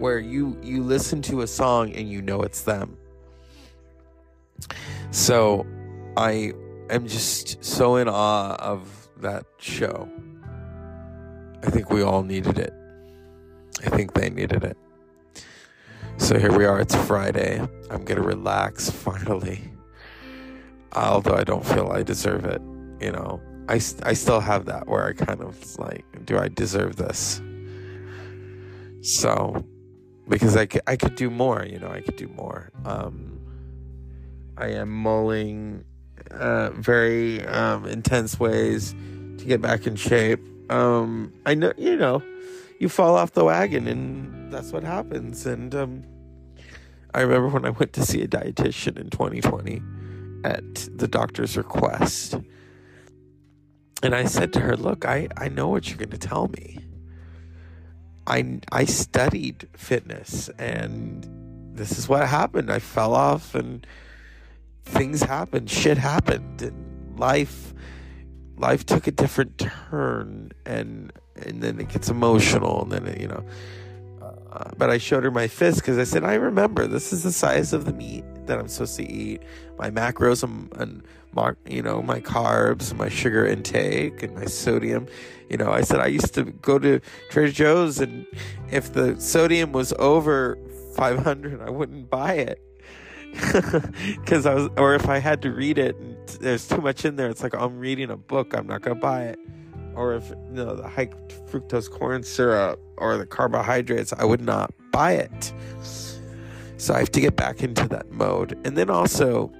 where 0.02 0.18
you 0.18 0.58
you 0.62 0.82
listen 0.82 1.22
to 1.22 1.42
a 1.42 1.46
song 1.46 1.92
and 1.92 2.10
you 2.10 2.20
know 2.20 2.42
it's 2.42 2.62
them. 2.62 2.96
So 5.12 5.64
I 6.16 6.52
am 6.90 7.06
just 7.06 7.62
so 7.64 7.96
in 7.96 8.08
awe 8.08 8.56
of 8.56 9.08
that 9.18 9.46
show. 9.58 10.08
I 11.62 11.70
think 11.70 11.90
we 11.90 12.02
all 12.02 12.22
needed 12.22 12.58
it. 12.58 12.72
I 13.84 13.88
think 13.88 14.14
they 14.14 14.30
needed 14.30 14.64
it. 14.64 14.76
So 16.18 16.38
here 16.38 16.56
we 16.56 16.64
are. 16.64 16.80
It's 16.80 16.94
Friday. 16.94 17.60
I'm 17.90 18.04
going 18.04 18.20
to 18.20 18.26
relax 18.26 18.90
finally. 19.06 19.62
Although 20.94 21.34
I 21.34 21.44
don't 21.44 21.64
feel 21.64 21.90
I 21.90 22.02
deserve 22.02 22.44
it. 22.44 22.60
You 23.00 23.12
know, 23.12 23.40
I, 23.68 23.74
I 24.04 24.12
still 24.12 24.40
have 24.40 24.66
that 24.66 24.86
where 24.88 25.06
I 25.06 25.12
kind 25.12 25.40
of 25.40 25.78
like, 25.78 26.04
do 26.24 26.38
I 26.38 26.48
deserve 26.48 26.96
this? 26.96 27.40
So, 29.02 29.64
because 30.28 30.56
I 30.56 30.66
could, 30.66 30.82
I 30.86 30.96
could 30.96 31.16
do 31.16 31.30
more, 31.30 31.64
you 31.64 31.78
know, 31.78 31.90
I 31.90 32.00
could 32.00 32.16
do 32.16 32.28
more. 32.28 32.70
Um, 32.84 33.40
I 34.56 34.68
am 34.68 34.90
mulling 34.90 35.84
uh, 36.30 36.70
very 36.70 37.44
um, 37.46 37.86
intense 37.86 38.38
ways 38.38 38.94
to 39.38 39.44
get 39.44 39.60
back 39.60 39.86
in 39.86 39.96
shape. 39.96 40.40
Um, 40.72 41.34
I 41.44 41.54
know, 41.54 41.74
you 41.76 41.96
know, 41.96 42.22
you 42.80 42.88
fall 42.88 43.14
off 43.14 43.32
the 43.32 43.44
wagon 43.44 43.86
and 43.86 44.50
that's 44.50 44.72
what 44.72 44.84
happens. 44.84 45.44
And 45.44 45.74
um, 45.74 46.04
I 47.12 47.20
remember 47.20 47.48
when 47.48 47.66
I 47.66 47.70
went 47.70 47.92
to 47.92 48.06
see 48.06 48.22
a 48.22 48.26
dietitian 48.26 48.98
in 48.98 49.10
2020 49.10 49.82
at 50.44 50.88
the 50.96 51.06
doctor's 51.06 51.58
request. 51.58 52.36
And 54.02 54.14
I 54.14 54.24
said 54.24 54.54
to 54.54 54.60
her, 54.60 54.74
Look, 54.74 55.04
I, 55.04 55.28
I 55.36 55.48
know 55.48 55.68
what 55.68 55.88
you're 55.88 55.98
going 55.98 56.08
to 56.08 56.18
tell 56.18 56.48
me. 56.48 56.78
I, 58.26 58.60
I 58.72 58.86
studied 58.86 59.68
fitness 59.76 60.48
and 60.58 61.28
this 61.76 61.98
is 61.98 62.08
what 62.08 62.26
happened. 62.26 62.72
I 62.72 62.78
fell 62.78 63.14
off 63.14 63.54
and 63.54 63.86
things 64.84 65.22
happened, 65.22 65.68
shit 65.68 65.98
happened, 65.98 66.62
and 66.62 67.18
life 67.18 67.74
life 68.62 68.86
took 68.86 69.06
a 69.06 69.10
different 69.10 69.58
turn 69.58 70.52
and 70.64 71.12
and 71.36 71.62
then 71.62 71.80
it 71.80 71.88
gets 71.88 72.08
emotional 72.08 72.82
and 72.82 72.92
then 72.92 73.06
it, 73.06 73.20
you 73.20 73.28
know 73.28 73.44
uh, 74.52 74.70
but 74.76 74.90
I 74.90 74.98
showed 74.98 75.24
her 75.24 75.30
my 75.30 75.48
fist 75.48 75.78
because 75.80 75.96
I 75.96 76.04
said 76.04 76.24
I 76.24 76.34
remember. 76.34 76.86
This 76.86 77.12
is 77.12 77.22
the 77.22 77.32
size 77.32 77.72
of 77.72 77.86
the 77.86 77.92
meat 77.92 78.24
that 78.46 78.58
I'm 78.58 78.68
supposed 78.68 78.96
to 78.96 79.10
eat. 79.10 79.40
My 79.78 79.90
macros 79.90 80.42
and, 80.42 80.70
and 80.76 81.02
my, 81.32 81.54
you 81.66 81.82
know 81.82 82.02
my 82.02 82.20
carbs 82.20 82.94
my 82.94 83.08
sugar 83.08 83.46
intake 83.46 84.22
and 84.22 84.34
my 84.34 84.44
sodium. 84.44 85.06
You 85.48 85.56
know 85.56 85.72
I 85.72 85.80
said 85.80 86.00
I 86.00 86.06
used 86.06 86.34
to 86.34 86.44
go 86.44 86.78
to 86.78 87.00
Trader 87.30 87.50
Joe's 87.50 87.98
and 87.98 88.26
if 88.70 88.92
the 88.92 89.18
sodium 89.18 89.72
was 89.72 89.94
over 89.98 90.58
500 90.96 91.62
I 91.62 91.70
wouldn't 91.70 92.10
buy 92.10 92.34
it 92.34 92.60
because 94.20 94.46
I 94.46 94.54
was, 94.54 94.68
or 94.76 94.94
if 94.94 95.08
I 95.08 95.18
had 95.18 95.42
to 95.42 95.50
read 95.50 95.78
it 95.78 95.96
and 95.96 96.16
there's 96.40 96.68
too 96.68 96.80
much 96.80 97.04
in 97.04 97.16
there, 97.16 97.28
it's 97.28 97.42
like 97.42 97.54
I'm 97.54 97.78
reading 97.78 98.10
a 98.10 98.16
book, 98.16 98.54
I'm 98.54 98.66
not 98.66 98.82
gonna 98.82 98.94
buy 98.94 99.24
it. 99.24 99.38
Or 99.94 100.14
if 100.14 100.30
you 100.30 100.36
know 100.50 100.76
the 100.76 100.88
high 100.88 101.06
fructose 101.50 101.90
corn 101.90 102.22
syrup 102.22 102.80
or 102.96 103.16
the 103.16 103.26
carbohydrates, 103.26 104.12
I 104.12 104.24
would 104.24 104.40
not 104.40 104.72
buy 104.90 105.12
it. 105.12 105.52
So 106.76 106.94
I 106.94 106.98
have 106.98 107.12
to 107.12 107.20
get 107.20 107.36
back 107.36 107.62
into 107.62 107.86
that 107.88 108.10
mode, 108.10 108.58
and 108.64 108.76
then 108.76 108.90
also 108.90 109.52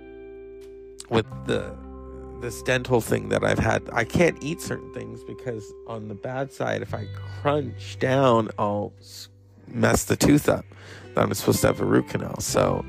with 1.09 1.27
the 1.47 1.77
this 2.41 2.61
dental 2.63 3.01
thing 3.01 3.29
that 3.29 3.45
I've 3.45 3.59
had, 3.59 3.89
I 3.93 4.05
can't 4.05 4.37
eat 4.43 4.61
certain 4.61 4.93
things 4.93 5.23
because 5.23 5.73
on 5.87 6.09
the 6.09 6.15
bad 6.15 6.53
side, 6.53 6.83
if 6.83 6.93
I 6.93 7.07
crunch 7.41 8.01
down, 8.01 8.51
I'll 8.59 8.93
mess 9.69 10.05
the 10.05 10.17
tooth 10.17 10.49
up. 10.49 10.67
That 11.15 11.23
I'm 11.23 11.33
supposed 11.35 11.61
to 11.61 11.69
have 11.69 11.81
a 11.81 11.85
root 11.85 12.09
canal, 12.09 12.41
so 12.41 12.85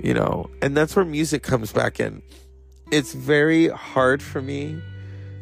you 0.00 0.14
know, 0.14 0.50
and 0.60 0.76
that's 0.76 0.94
where 0.96 1.04
music 1.04 1.42
comes 1.42 1.72
back 1.72 2.00
in. 2.00 2.22
It's 2.90 3.14
very 3.14 3.68
hard 3.68 4.22
for 4.22 4.42
me 4.42 4.80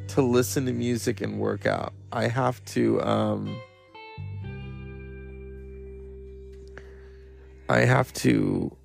to 0.08 0.22
listen 0.22 0.66
to 0.66 0.72
music 0.72 1.20
and 1.20 1.38
work 1.38 1.66
out. 1.66 1.92
I 2.12 2.28
have 2.28 2.64
to 2.66 3.02
um 3.02 3.60
I 7.68 7.80
have 7.80 8.12
to 8.14 8.76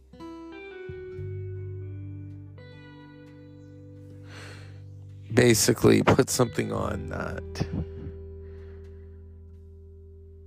basically 5.33 6.01
put 6.03 6.29
something 6.29 6.71
on 6.71 7.09
that 7.09 7.67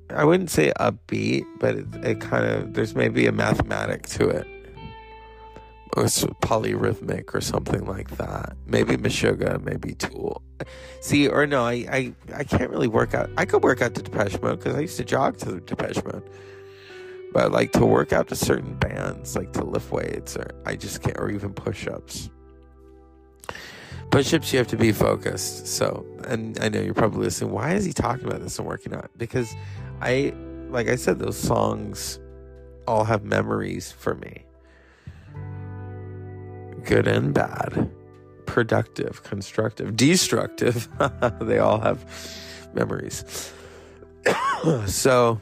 I 0.09 0.25
wouldn't 0.25 0.51
say 0.51 0.73
upbeat, 0.81 1.45
but 1.61 1.77
it, 1.77 1.87
it 2.03 2.21
kind 2.21 2.45
of 2.45 2.75
there's 2.75 2.95
maybe 2.95 3.27
a 3.27 3.33
mathematic 3.33 4.07
to 4.09 4.29
it 4.29 4.47
it's 5.97 6.25
polyrhythmic 6.25 7.35
or 7.35 7.41
something 7.41 7.85
like 7.85 8.17
that. 8.17 8.57
Maybe 8.67 8.97
Meshuggah, 8.97 9.63
maybe 9.63 9.95
Tool. 9.95 10.43
See, 11.01 11.27
or 11.27 11.47
no, 11.47 11.65
I, 11.65 11.73
I, 11.91 12.15
I 12.35 12.45
can't 12.45 12.71
really 12.71 12.87
work 12.87 13.15
out. 13.15 13.31
I 13.37 13.45
could 13.45 13.63
work 13.63 13.83
out 13.83 13.95
to 13.95 14.03
Depeche 14.03 14.41
Mode 14.41 14.59
because 14.59 14.77
I 14.77 14.81
used 14.81 14.97
to 14.99 15.05
jog 15.05 15.39
to 15.39 15.61
Depeche 15.61 16.05
Mode. 16.05 16.29
But 17.33 17.45
I 17.45 17.47
like 17.47 17.73
to 17.73 17.87
work 17.87 18.13
out 18.13 18.29
to 18.29 18.37
certain 18.37 18.75
bands, 18.77 19.37
like 19.37 19.53
to 19.55 19.65
lift 19.65 19.91
weights, 19.91 20.37
or 20.37 20.51
I 20.65 20.77
just 20.77 21.03
can't, 21.03 21.19
or 21.19 21.31
even 21.31 21.53
push 21.53 21.87
ups. 21.87 22.31
Push 24.11 24.35
ups, 24.35 24.53
you 24.53 24.59
have 24.59 24.69
to 24.69 24.77
be 24.77 24.93
focused. 24.93 25.67
So, 25.67 26.05
and 26.27 26.59
I 26.61 26.69
know 26.69 26.81
you're 26.81 26.95
probably 26.95 27.25
listening. 27.25 27.53
Why 27.53 27.75
is 27.75 27.85
he 27.85 27.93
talking 27.93 28.27
about 28.27 28.43
this 28.43 28.59
and 28.59 28.67
working 28.67 28.95
out? 28.95 29.11
Because 29.17 29.55
I, 30.01 30.35
like 30.71 30.89
I 30.89 30.97
said, 30.97 31.19
those 31.19 31.37
songs 31.37 32.19
all 32.87 33.05
have 33.05 33.25
memories 33.25 33.93
for 33.93 34.15
me 34.17 34.45
good 36.85 37.07
and 37.07 37.33
bad, 37.33 37.91
productive, 38.47 39.23
constructive, 39.23 39.97
destructive. 39.97 40.89
they 41.41 41.59
all 41.59 41.81
have 41.81 42.05
memories. 42.75 43.53
so, 44.87 45.41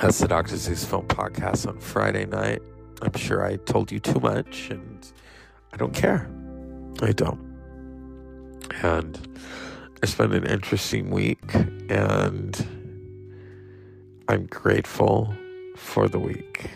that's 0.00 0.18
the 0.18 0.28
Dr. 0.28 0.56
Zeus 0.56 0.84
Film 0.84 1.06
Podcast 1.06 1.66
on 1.66 1.78
Friday 1.78 2.26
night. 2.26 2.60
I'm 3.02 3.14
sure 3.14 3.44
I 3.44 3.56
told 3.56 3.90
you 3.92 4.00
too 4.00 4.20
much, 4.20 4.70
and 4.70 5.06
I 5.72 5.76
don't 5.76 5.94
care. 5.94 6.30
I 7.02 7.12
don't. 7.12 7.40
And 8.82 9.38
it's 10.02 10.14
been 10.14 10.32
an 10.32 10.46
interesting 10.46 11.10
week, 11.10 11.54
and 11.88 12.66
I'm 14.28 14.46
grateful 14.46 15.34
for 15.76 16.08
the 16.08 16.18
week 16.18 16.70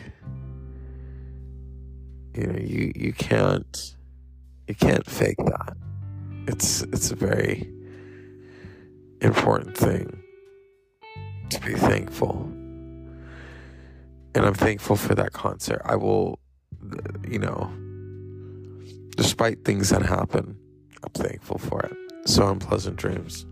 you 2.40 2.46
know 2.46 2.58
you 2.58 2.92
you 2.94 3.12
can't 3.12 3.96
you 4.66 4.74
can't 4.74 5.06
fake 5.06 5.36
that 5.38 5.76
it's 6.46 6.82
it's 6.82 7.10
a 7.10 7.16
very 7.16 7.70
important 9.20 9.76
thing 9.76 10.22
to 11.50 11.60
be 11.60 11.74
thankful 11.74 12.42
and 14.34 14.46
i'm 14.46 14.54
thankful 14.54 14.96
for 14.96 15.14
that 15.14 15.32
concert 15.32 15.82
i 15.84 15.94
will 15.94 16.38
you 17.28 17.38
know 17.38 17.70
despite 19.20 19.64
things 19.66 19.90
that 19.90 20.02
happen, 20.02 20.56
I'm 21.02 21.12
thankful 21.12 21.58
for 21.58 21.82
it. 21.82 21.94
So 22.24 22.48
unpleasant 22.48 22.96
dreams. 22.96 23.44